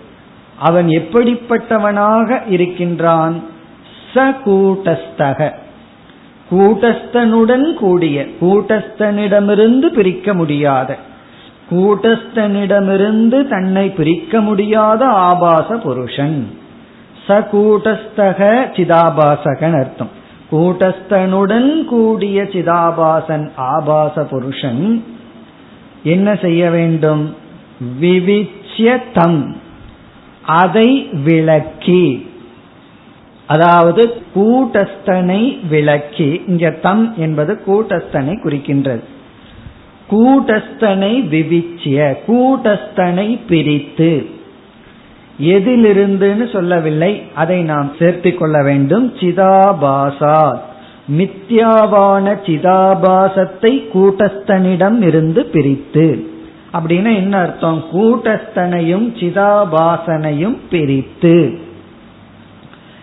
அவன் 0.59 0.87
எப்படிப்பட்டவனாக 0.87 2.43
இருக்கின்றான்? 2.49 3.45
ச 4.15 4.35
கூட்டஸ்தக 4.45 5.53
கூட்டஸ்தனுடன் 6.51 7.75
கூடிய 7.75 8.27
கூட்டஸ்தனிடமிருந்து 8.41 9.87
பிரிக்க 9.87 10.35
முடியாத. 10.35 10.97
கூட்டஸ்தனிடமிருந்து 11.71 13.49
தன்னை 13.49 13.91
பிரிக்க 13.91 14.41
முடியாத 14.41 15.07
ஆபாச 15.07 15.77
புருஷன். 15.77 16.51
ச 17.27 17.31
கூட்டஸ்தக 17.31 18.41
சிதாபாசகன் 18.77 19.79
அர்த்தம். 19.79 20.11
கூட்டஸ்தனுடன் 20.53 21.85
கூடிய 21.85 22.43
சிதாபாசன் 22.43 23.51
ஆபாச 23.57 24.25
புருஷன் 24.25 25.05
என்ன 26.03 26.35
செய்ய 26.35 26.71
வேண்டும்? 26.71 27.37
விவிச்சிய 28.01 29.03
தம் 29.15 29.57
அதை 30.43 31.09
விளக்கி. 31.25 32.31
அதாவது 33.47 34.23
கூட்டஸ்தனை 34.35 35.67
விளக்கி. 35.69 36.43
இங்க 36.47 36.71
தம் 36.71 37.15
என்பது 37.17 37.61
கூட்டஸ்தனை 37.67 38.35
குறிக்கின்றது. 38.39 39.03
கூட்டஸ்தனை 40.11 41.13
விவிச்சிய 41.33 42.17
கூட்டஸ்தனை 42.27 43.39
பிரித்து. 43.49 44.27
எதிலிருந்துன்னு 45.41 46.53
சொல்லவில்லை 46.53 47.23
அதை 47.35 47.63
நாம் 47.63 47.93
சேர்த்து 47.99 48.35
கொள்ள 48.35 48.63
வேண்டும். 48.63 49.13
சிதாபாசா 49.17 50.59
மித்யாவான 51.17 52.37
சிதாபாசத்தை 52.47 53.73
கூட்டஸ்தனிடம் 53.95 55.03
இருந்து 55.03 55.45
பிரித்து. 55.45 56.37
அப்படின்னா 56.73 57.15
என்ன 57.17 57.39
அர்த்தம்? 57.39 57.85
கூட்டஸ்தனையும் 57.97 59.07
சிதாபாசனையும் 59.21 60.57
பிரித்து. 60.71 61.59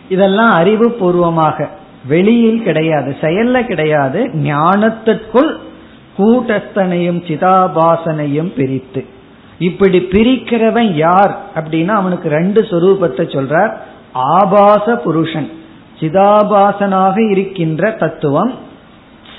இதெல்லாம் 0.09 0.49
அறிவு 0.49 0.91
பூர்வமாக 0.91 1.69
வெளியில் 2.07 2.63
கிடையாது 2.63 3.15
செயல்ல 3.21 3.65
கிடையாது 3.65 4.29
ஞானத்திற்குள் 4.33 5.57
கூட்டஸ்தனையும் 6.17 7.21
சிதாபாசனையும் 7.27 8.55
பிரித்து. 8.55 9.05
இப்படி 9.59 9.99
பிரிக்கிறவன் 9.99 10.93
யார் 10.93 11.37
அப்படின்னா 11.55 11.87
அவனுக்கு 11.87 12.29
ரெண்டு 12.29 12.61
சொரூபத்தை 12.61 13.25
சொல்றார். 13.35 13.73
ஆபாச 14.11 14.95
புருஷன். 14.95 15.49
சிதாபாசனாக 15.99 17.31
இருக்கின்ற 17.31 17.91
தத்துவம் 17.91 18.53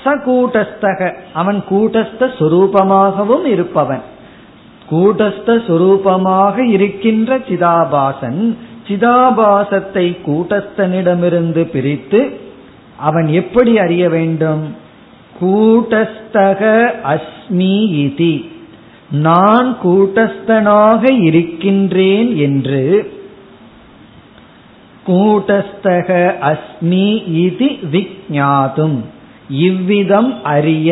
ச 0.03 0.05
கூட்டஸ்தக 0.05 1.13
அவன் 1.33 1.63
கூட்டஸ்தரூபமாகவும் 1.69 3.45
இருப்பவன். 3.45 4.01
கூட்டஸ்தரூபமாக 4.89 6.57
இருக்கின்ற 6.57 7.37
சிதாபாசன் 7.37 8.57
சிதாபாசத்தை 8.87 10.05
கூட்டஸ்தனிடமிருந்து 10.27 11.63
பிரித்து 11.63 12.39
அவன் 12.97 13.27
எப்படி 13.27 13.79
அறிய 13.79 14.09
வேண்டும்? 14.09 14.85
கூட்டஸ்தக 15.41 16.61
அஸ்மி 17.13 17.75
இதி. 18.05 18.35
நான் 19.11 19.77
கூட்டஸ்தனாக 19.83 21.11
இருக்கின்றேன் 21.23 22.37
என்று 22.37 22.83
கூட்டஸ்தக 25.07 26.09
அஸ்மி 26.51 27.09
இது 27.33 27.67
விஜாதும் 27.93 28.97
இவ்விதம் 29.49 30.43
அறிய 30.43 30.89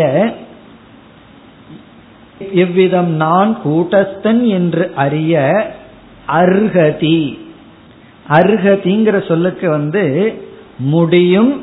இவ்விதம் 2.53 3.11
நான் 3.15 3.51
கூட்டஸ்தன் 3.65 4.41
என்று 4.47 4.85
அறிய 4.95 5.43
அர்ஹதி. 6.27 7.19
அர்ஹதிங்கிற 8.29 9.27
சொல்லுக்கு 9.27 9.69
வந்து 9.69 10.03
முடியும் 10.93 11.53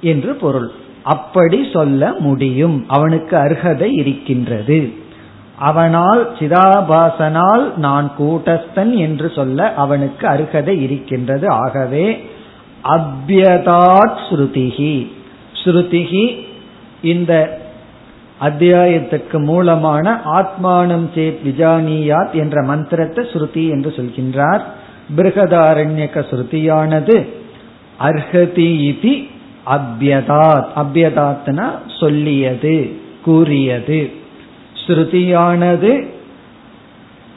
என்று 0.00 0.34
பொருள். 0.34 0.70
அப்படி 1.02 1.70
சொல்ல 1.72 2.14
முடியும். 2.18 2.84
அவனுக்கு 2.88 3.36
அர்ஹதை 3.36 3.88
இருக்கின்றது. 3.92 4.92
அவனால் 5.58 6.32
சிதாபாசனால் 6.38 7.76
நான் 7.76 8.12
கூட்டஸ்தன் 8.18 8.94
என்று 8.94 9.32
சொல்ல 9.34 9.74
அவனுக்கு 9.74 10.26
அருகதை 10.26 10.82
இருக்கின்றது. 10.82 11.48
ஆகவே 11.48 12.30
அபியதாத் 12.84 14.18
ஸ்ருதிகி 14.30 15.10
ஸ்ருதிகி 15.64 16.46
இந்த 17.02 17.60
அத்தியாயத்துக்கு 18.40 19.44
மூலமான 19.44 20.20
ஆத்மானம் 20.34 21.08
சேத் 21.14 21.36
விஜானியாத் 21.44 22.32
என்ற 22.32 22.62
மந்திரத்தை 22.62 23.24
ஸ்ருதி 23.24 23.68
என்று 23.68 23.90
சொல்கின்றார். 23.96 24.60
பிருகதாரண்யக 25.16 26.24
ஸ்ருதியானது 26.30 27.28
அர்ஹதி 28.00 28.68
இதி 28.90 29.30
அபியதாத். 29.70 30.66
அபியதாத்னா 30.76 31.66
சொல்லியது 32.00 32.92
கூறியது. 33.24 34.10
ஸ்ருதியானது 34.86 36.06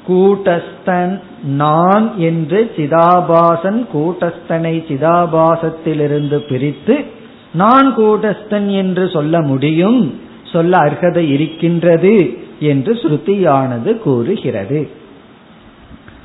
கூட்டஸ்தன் 0.08 1.20
நான் 1.44 2.18
என்று 2.18 2.72
சிதாபாசன் 2.78 3.86
கூட்டஸ்தனை 3.94 4.76
சிதாபாசத்திலிருந்து 4.90 6.38
பிரித்து 6.50 7.06
நான் 7.54 7.98
கூட்டஸ்தன் 7.98 8.72
என்று 8.72 9.10
சொல்ல 9.10 9.42
முடியும் 9.42 10.22
சொல்ல 10.52 10.78
அர்ஹதை 10.78 11.30
இருக்கின்றது 11.30 12.44
என்று 12.60 12.94
ஸ்ருதியானது 12.94 13.98
கூறுகிறது. 13.98 14.90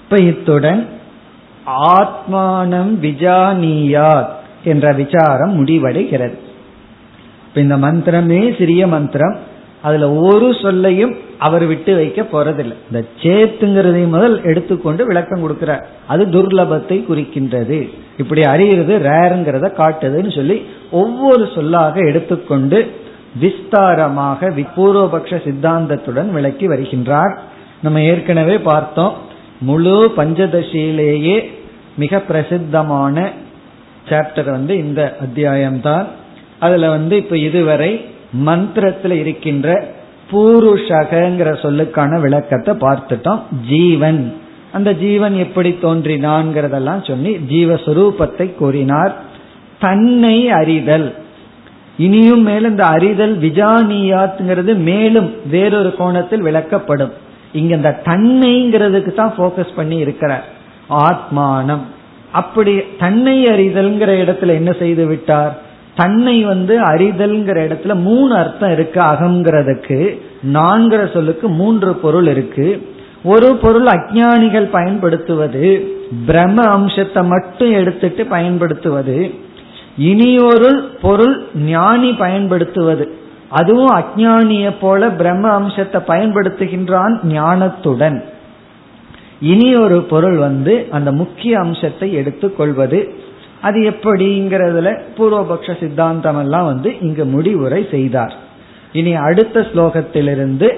இப்ப 0.03 0.17
இத்துடன் 0.17 0.89
ஆத்மானம் 1.89 2.93
விஜானியாத். 3.03 4.45
என்ற 4.67 4.93
விசாரம் 4.93 5.55
முடிவடைகிறது. 5.55 6.39
இந்த 7.55 7.77
மந்திரமே 7.77 8.59
சிறிய 8.59 8.87
மந்திரம். 8.87 9.39
அதுல 9.83 10.13
ஒரு 10.13 10.57
சொல்லையும் 10.63 11.15
அவர் 11.39 11.65
விட்டு 11.65 11.95
வைக்க 11.95 12.23
போறதில்லை. 12.23 12.77
இந்த 12.91 13.05
சேத்துங்கிறதை 13.23 14.09
முதல் 14.09 14.43
எடுத்துக்கொண்டு 14.43 15.07
விளக்கம் 15.07 15.43
கொடுக்கிறார். 15.43 15.83
அது 16.07 16.27
துர்லபத்தை 16.27 17.05
குறிக்கின்றது. 17.09 17.79
இப்படி 18.19 18.43
அறிகிறது 18.43 18.99
ரேருங்கிறத 18.99 19.67
காட்டுதுன்னு 19.73 20.35
சொல்லி 20.35 20.67
ஒவ்வொரு 20.91 21.49
சொல்லாக 21.55 22.01
எடுத்துக்கொண்டு 22.01 22.79
விஸ்தாரமாக 23.41 24.65
பூர்வபக்ஷ 24.77 25.41
சித்தாந்தத்துடன் 25.45 26.33
விளக்கி 26.33 26.69
வருகின்றார். 26.69 27.35
நம்ம 27.83 28.03
ஏற்கனவே 28.03 28.59
பார்த்தோம். 28.59 29.15
முழு 29.61 30.13
பஞ்சதசியிலேயே 30.17 31.37
மிக 31.97 32.19
பிரசித்தமான 32.19 33.31
சாப்டர் 34.09 34.51
வந்து 34.51 34.79
இந்த 34.79 35.17
அத்தியாயம்தான். 35.21 36.05
அதுல 36.59 36.91
வந்து 36.91 37.17
இப்ப 37.17 37.39
இதுவரை 37.39 38.05
மந்திரத்தில் 38.33 39.11
இருக்கின்ற 39.11 39.85
பூருஷகங்கிற 40.33 41.51
சொல்லுக்கான 41.63 42.21
விளக்கத்தை 42.21 42.75
பார்த்துட்டோம். 42.75 43.41
ஜீவன். 43.69 44.37
அந்த 44.73 44.93
ஜீவன் 44.93 45.35
எப்படி 45.35 45.79
தோன்றினான்ங்கிறதெல்லாம் 45.83 47.07
சொல்லி 47.07 47.37
ஜீவஸ்வரூபத்தை 47.51 48.55
கூறினார். 48.55 49.15
தன்னை 49.81 50.51
அறிதல். 50.51 51.15
இனியும் 51.99 52.43
மேலும் 52.43 52.71
இந்த 52.71 52.85
அறிதல் 52.85 53.39
விஜானியாத்ங்கிறது 53.39 54.75
மேலும் 54.75 55.49
வேறொரு 55.51 55.95
கோணத்தில் 55.97 56.45
விளக்கப்படும். 56.45 57.13
இங்க 57.53 57.75
இந்த 57.75 58.01
தன்னைங்கிறதுக்கு 58.05 59.15
தான் 59.15 59.35
போக்கஸ் 59.39 59.75
பண்ணி 59.77 59.97
இருக்கிறார். 59.97 60.45
ஆத்மானம். 60.91 61.85
அப்படி 62.41 62.73
தன்னை 62.99 63.37
அறிதல்ங்கிற 63.45 64.11
இடத்துல 64.23 64.55
என்ன 64.61 64.73
செய்து 64.81 65.05
விட்டார்? 65.07 65.55
தன்னை 66.01 66.37
வந்து 66.45 66.75
அறிதல்ங்கிற 66.93 67.59
இடத்துல 67.67 67.95
மூணு 68.09 68.33
அர்த்தம் 68.37 68.73
இருக்கு. 68.73 69.01
அகங்கிறதுக்கு 69.13 69.99
நான்கிற 70.53 71.03
சொல்லுக்கு 71.13 71.47
மூன்று 71.61 71.93
பொருள் 72.05 72.29
இருக்கு. 72.35 72.69
ஒரு 73.25 73.49
பொருள் 73.57 73.87
அஜானிகள் 73.97 74.69
பயன்படுத்துவது 74.71 75.69
பிரம்ம 76.27 76.63
அம்சத்தை 76.77 77.23
மட்டும் 77.25 77.73
எடுத்துட்டு 77.73 78.25
பயன்படுத்துவது. 78.27 79.17
இனி 80.11 80.31
ஒரு 80.51 80.71
பொருள் 81.03 81.37
ஞானி 81.67 82.11
பயன்படுத்துவது. 82.25 83.07
அதுவும் 83.51 83.95
அஜானிய 84.01 84.69
போல 84.81 85.09
பிரம்ம 85.21 85.47
அம்சத்தை 85.59 86.01
பயன்படுத்துகின்றான் 86.09 87.15
ஞானத்துடன். 87.33 88.19
இனி 89.41 89.75
ஒரு 89.75 90.03
பொருள் 90.03 90.37
வந்து 90.37 90.87
அந்த 90.91 91.13
முக்கிய 91.13 91.59
அம்சத்தை 91.59 92.13
எடுத்துக்கொள்வது. 92.13 93.15
அது 93.63 93.81
எப்படிங்கிறதுல 93.81 95.01
பூர்வபக்ஷ 95.17 95.81
சித்தாந்தம் 95.81 96.39
எல்லாம் 96.39 96.65
வந்து 96.65 97.01
இங்கு 97.01 97.25
முடிவுரை 97.25 97.87
செய்தார். 97.91 98.35
இனி 98.93 99.15
அடுத்த 99.15 99.61
ஸ்லோகத்திலிருந்து 99.61 100.73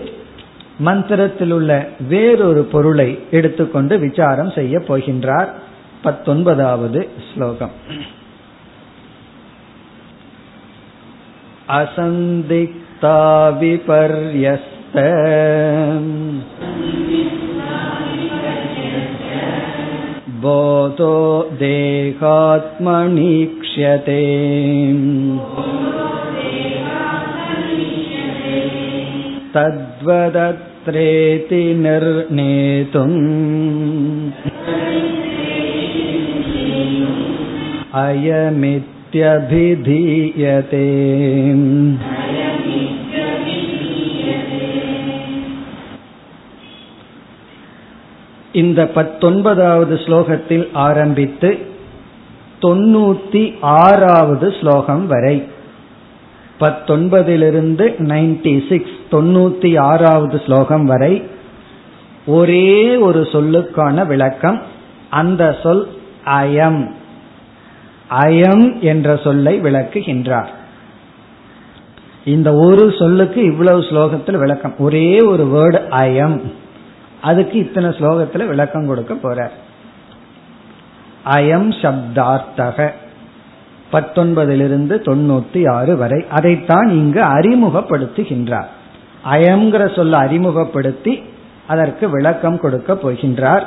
மந்திரத்தில் 0.79 1.51
உள்ள 1.51 1.89
வேறொரு 2.09 2.63
பொருளை 2.63 3.19
எடுத்துக்கொண்டு 3.31 3.99
விசாரம் 3.99 4.51
செய்ய 4.51 4.79
போகின்றார். 4.79 5.49
பத்தொன்பதாவது 6.03 7.09
ஸ்லோகம். 7.35 7.71
அசந்திக்தா 11.69 13.21
விபர்யஸ்த. 13.61 14.97
बोधो 20.44 21.16
देहात्मनीक्ष्यते 21.60 22.24
तद्वदत्रेति 29.56 31.62
निर्णेतुम् 31.84 33.20
अयमित्यभिधीयते 38.04 40.88
இந்த 48.63 48.83
பத்தொன்பதாவது 48.97 49.95
ஸ்லோகத்தில் 50.05 50.67
ஆரம்பித்து 50.73 51.51
தொண்ணூத்தி 52.63 53.43
ஆறாவது 53.61 54.47
ஸ்லோகம் 54.61 55.07
வரை. 55.07 55.37
பத்தொன்பதிலிருந்து 56.61 57.85
நைன்டி 58.13 58.55
சிக்ஸ் 58.69 58.97
தொண்ணூத்தி 59.11 59.71
ஆறாவது 59.81 60.37
ஸ்லோகம் 60.47 60.85
வரை 60.85 61.15
ஒரே 62.27 62.97
ஒரு 62.97 63.21
சொல்லுக்கான 63.33 64.07
விளக்கம் 64.07 64.59
அந்த 65.11 65.57
சொல் 65.63 65.85
அயம். 66.41 66.81
அயம் 68.11 68.65
என்ற 68.81 69.17
சொல்லை 69.17 69.61
விளக்குகின்றார். 69.61 70.53
இந்த 72.25 72.51
ஒரு 72.67 72.85
சொல்லுக்கு 72.99 73.41
இவ்வளவு 73.43 73.81
ஸ்லோகத்தில் 73.81 74.39
விளக்கம். 74.39 74.75
ஒரே 74.79 75.09
ஒரு 75.21 75.45
வேர்டு 75.55 75.81
அயம். 76.03 76.37
அதுக்கு 77.21 77.59
இத்தனை 77.59 77.91
ஸ்லோகத்துல 77.91 78.47
விளக்கம் 78.47 78.87
கொடுக்க 78.87 79.15
போற 79.15 79.51
அயம் 81.25 81.71
சப்தார்த்தக. 81.83 82.91
பத்தொன்பதிலிருந்து 83.93 84.95
தொண்ணூத்தி 85.09 85.71
ஆறு 85.71 85.97
வரை 85.97 86.25
அதைத்தான் 86.31 86.89
இங்கு 86.89 87.23
அறிமுகப்படுத்துகின்றார். 87.23 88.69
அயம்ங்கிற 89.31 89.95
சொல்ல 89.97 90.17
அறிமுகப்படுத்தி 90.17 91.23
அதற்கு 91.67 92.11
விளக்கம் 92.11 92.59
கொடுக்க 92.59 92.95
போகின்றார். 92.95 93.65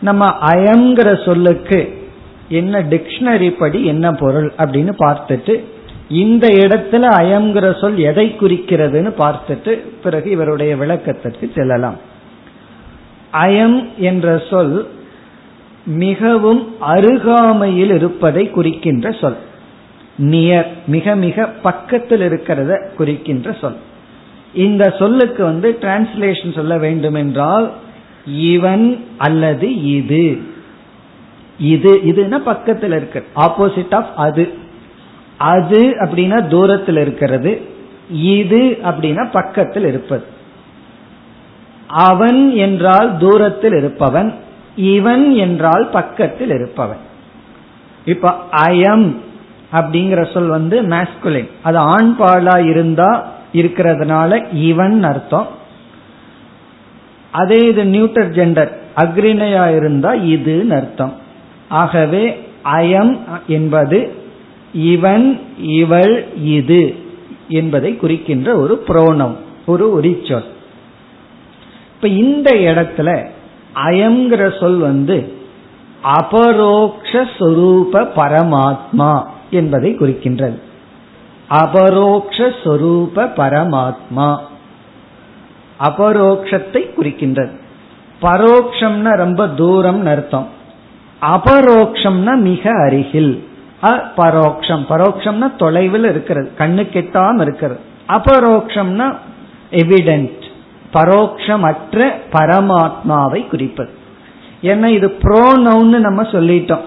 நம்ம 0.00 0.36
அயம்ங்கிற 0.40 1.24
சொல்லுக்கு 1.24 2.10
என்ன 2.48 2.80
டிக்ஷனரி 2.80 3.50
படி 3.50 3.84
என்ன 3.84 4.12
பொருள் 4.12 4.52
அப்படின்னு 4.58 4.92
பார்த்துட்டு 4.98 5.64
இந்த 6.08 6.48
இடத்துல 6.48 7.04
அயம்ங்கிற 7.20 7.80
சொல் 7.80 7.98
எதை 7.98 8.36
குறிக்கிறதுன்னு 8.40 9.12
பார்த்துட்டு 9.18 9.82
பிறகு 10.02 10.30
இவருடைய 10.30 10.76
விளக்கத்திற்கு 10.76 11.50
செல்லலாம். 11.54 12.10
அயம் 13.32 13.94
என்ற 13.96 14.42
சொல் 14.50 14.88
மிகவும் 15.86 16.80
அருகாமையில் 16.80 17.90
இருப்பதை 17.90 18.50
குறிக்கின்ற 18.50 19.12
சொல். 19.12 19.36
நியர் 20.18 20.66
மிக 20.86 21.14
மிக 21.14 21.46
பக்கத்தில் 21.46 22.20
இருக்கிறத 22.20 22.94
குறிக்கின்ற 22.96 23.52
சொல். 23.52 23.76
இந்த 24.54 24.94
சொல்லுக்கு 24.98 25.44
வந்து 25.44 25.78
டிரான்ஸ்லேஷன் 25.80 26.54
சொல்ல 26.54 26.78
வேண்டும் 26.78 27.14
என்றால் 27.14 27.72
இவன் 28.26 29.04
அல்லது 29.18 29.82
இது. 29.82 30.38
இது 31.58 32.00
இதுனா 32.04 32.38
பக்கத்தில் 32.38 32.90
இருக்கு. 32.90 33.24
ஆப்போசிட் 33.36 33.94
ஆஃப் 33.94 34.10
அது. 34.16 34.52
அது 35.38 35.90
அப்படின்னா 35.90 36.46
தூரத்தில் 36.46 36.96
இருக்கிறது. 36.96 37.60
இது 38.10 38.78
அப்படின்னா 38.84 39.30
பக்கத்தில் 39.30 39.86
இருப்பது. 39.86 40.40
அவன் 41.92 42.56
என்றால் 42.56 43.16
தூரத்தில் 43.16 43.76
இருப்பவன் 43.76 44.34
இவன் 44.76 45.24
என்றால் 45.34 45.88
பக்கத்தில் 45.92 46.50
இருப்பவன். 46.50 47.02
இப்ப 48.04 48.30
அயம் 48.52 49.16
அப்படிங்கிற 49.72 50.32
சொல் 50.32 50.46
வந்து 50.46 50.82
மேஸ்குலின் 50.82 51.50
அது 51.62 51.78
ஆண் 51.78 52.14
பாலா 52.18 52.56
இருந்தா 52.70 53.10
இருக்கிறதுனால 53.52 54.46
இவன் 54.52 55.02
அர்த்தம். 55.02 55.48
அதே 57.32 57.58
இது 57.68 57.84
நியூட்டர் 57.84 58.30
ஜெண்டர் 58.30 58.72
அக்ரிணையா 58.96 59.76
இருந்தா 59.76 60.10
இதுன்னு 60.12 60.76
அர்த்தம். 60.76 61.14
ஆகவே 61.68 62.24
அயம் 62.64 63.18
என்பது 63.46 64.12
இவன் 64.74 65.40
இவள் 65.58 66.14
இது 66.44 66.94
என்பதை 67.48 67.96
குறிக்கின்ற 67.96 68.56
ஒரு 68.56 68.84
புரோணம் 68.88 69.36
ஒரு 69.66 69.86
உரிச்சொல். 70.00 70.48
இப்ப 72.02 72.14
இந்த 72.14 72.50
இடத்துல 72.50 73.26
அயங்கிற 73.86 74.60
சொல் 74.60 74.76
வந்து 74.76 75.32
அபரோக்ஷரூப 76.04 77.92
பரமாத்மா 77.92 79.24
என்பதை 79.50 79.96
குறிக்கின்றது. 79.98 80.58
அபரோக்ஷரூப 81.50 83.14
பரமாத்மா 83.14 84.38
அபரோக்ஷத்தை 85.82 86.82
குறிக்கின்றது. 86.96 87.52
பரோக்ஷம்னா 88.22 89.16
ரொம்ப 89.16 89.48
தூரம் 89.48 90.06
அர்த்தம். 90.06 90.48
அபரோக்ஷம்னா 91.20 92.36
மிக 92.36 92.70
அருகில். 92.86 93.48
பரோக்ஷம் 94.16 94.84
பரோக்ஷம்னா 94.88 95.56
தொலைவில் 95.56 96.04
இருக்கிறது. 96.04 96.50
கண்ணு 96.58 96.86
கெட்டாம 96.92 97.40
இருக்கிறது. 97.40 97.80
அபரோக்ஷம்னா 98.08 99.16
எவிடென்ட் 99.70 100.50
பரோக்ஷமற்ற 100.92 102.12
பரமாத்மாவை 102.32 103.46
குறிப்பது. 103.46 103.90
ஏன்னா 104.62 104.86
இது 104.86 105.08
ப்ரோனவுன்னு 105.08 105.98
நம்ம 105.98 106.22
சொல்லிட்டோம். 106.22 106.80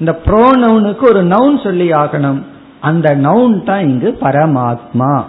இந்த 0.00 0.20
ப்ரோனவுனுக்கு 0.24 1.02
ஒரு 1.02 1.24
நவுன் 1.24 1.62
சொல்லி 1.62 1.92
ஆகணும். 1.92 2.42
அந்த 2.80 3.16
நவுன் 3.16 3.64
தான் 3.64 3.88
இங்கு 3.88 4.18
பரமாத்மா. 4.20 5.24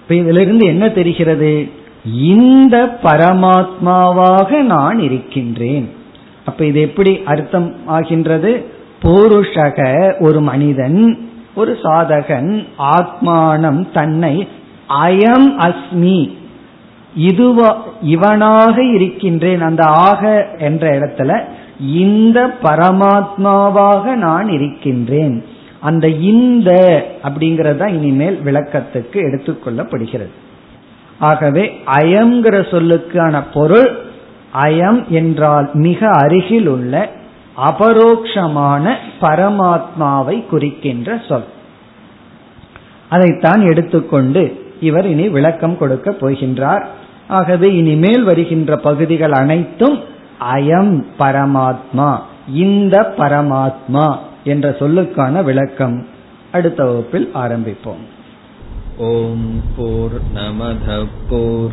இப்ப 0.00 0.14
இதுல 0.14 0.38
இருந்து 0.38 0.66
என்ன 0.66 0.88
தெரிகிறது? 0.88 1.70
இந்த 2.04 2.98
பரமாத்மாவாக 3.02 4.60
நான் 4.60 4.98
இருக்கின்றேன். 4.98 5.92
அப்ப 6.44 6.64
இது 6.64 6.80
எப்படி 6.80 7.22
அர்த்தம் 7.24 7.74
ஆகின்றது? 7.86 8.76
பூருஷக 9.02 9.78
ஒரு 10.20 10.40
மனிதன் 10.40 11.18
ஒரு 11.54 11.78
சாதகன் 11.82 12.66
ஆத்மானம் 12.78 13.92
தன்னை 13.92 14.48
அயம் 14.88 15.48
அஸ்மி. 15.58 16.30
இதுவா 17.16 17.82
இவனாக 18.04 18.94
இருக்கின்றேன் 18.94 19.60
அந்த 19.60 19.84
ஆக 19.84 20.46
என்ற 20.58 20.98
இடத்துல 20.98 21.42
இந்த 21.80 22.46
பரமாத்மாவாக 22.62 24.14
நான் 24.14 24.48
இருக்கின்றேன். 24.48 25.44
அந்த 25.80 26.08
இந்த 26.08 26.70
அப்படிங்கறத 27.22 27.86
இனிமேல் 27.86 28.40
விளக்கத்துக்கு 28.44 29.12
எடுத்துக்கொள்ளப்படுகிறது 29.12 30.34
ஆகவே 31.18 31.80
அயங்கிற 31.86 32.56
சொல்லுக்கான 32.70 33.42
பொருள் 33.54 33.98
அயம் 34.54 35.06
என்றால் 35.08 35.70
மிக 35.72 36.10
அருகில் 36.10 36.66
உள்ள 36.66 37.10
அபரோக்ஷமான 37.66 38.94
பரமாத்மாவை 39.20 40.46
குறிக்கின்ற 40.46 41.22
சொல். 41.28 41.44
அதைத்தான் 43.08 43.66
எடுத்துக்கொண்டு 43.66 44.74
இவர் 44.80 45.06
இனி 45.06 45.28
விளக்கம் 45.28 45.78
கொடுக்க 45.78 46.10
போகின்றார். 46.10 46.84
ஆகவே 47.28 47.76
இனிமேல் 47.76 48.22
வருகின்ற 48.22 48.76
பகுதிகள் 48.76 49.32
அனைத்தும் 49.32 50.02
அயம் 50.54 51.04
பரமாத்மா 51.18 52.18
இந்த 52.52 53.14
பரமாத்மா 53.16 54.18
என்ற 54.44 54.70
சொல்லுக்கான 54.70 55.44
விளக்கம். 55.44 56.06
அடுத்த 56.52 56.84
வகுப்பில் 56.84 57.30
ஆரம்பிப்போம். 57.34 58.04
ஓம் 58.98 59.62
போர் 59.76 60.20
நமத 60.34 61.06
போர் 61.28 61.72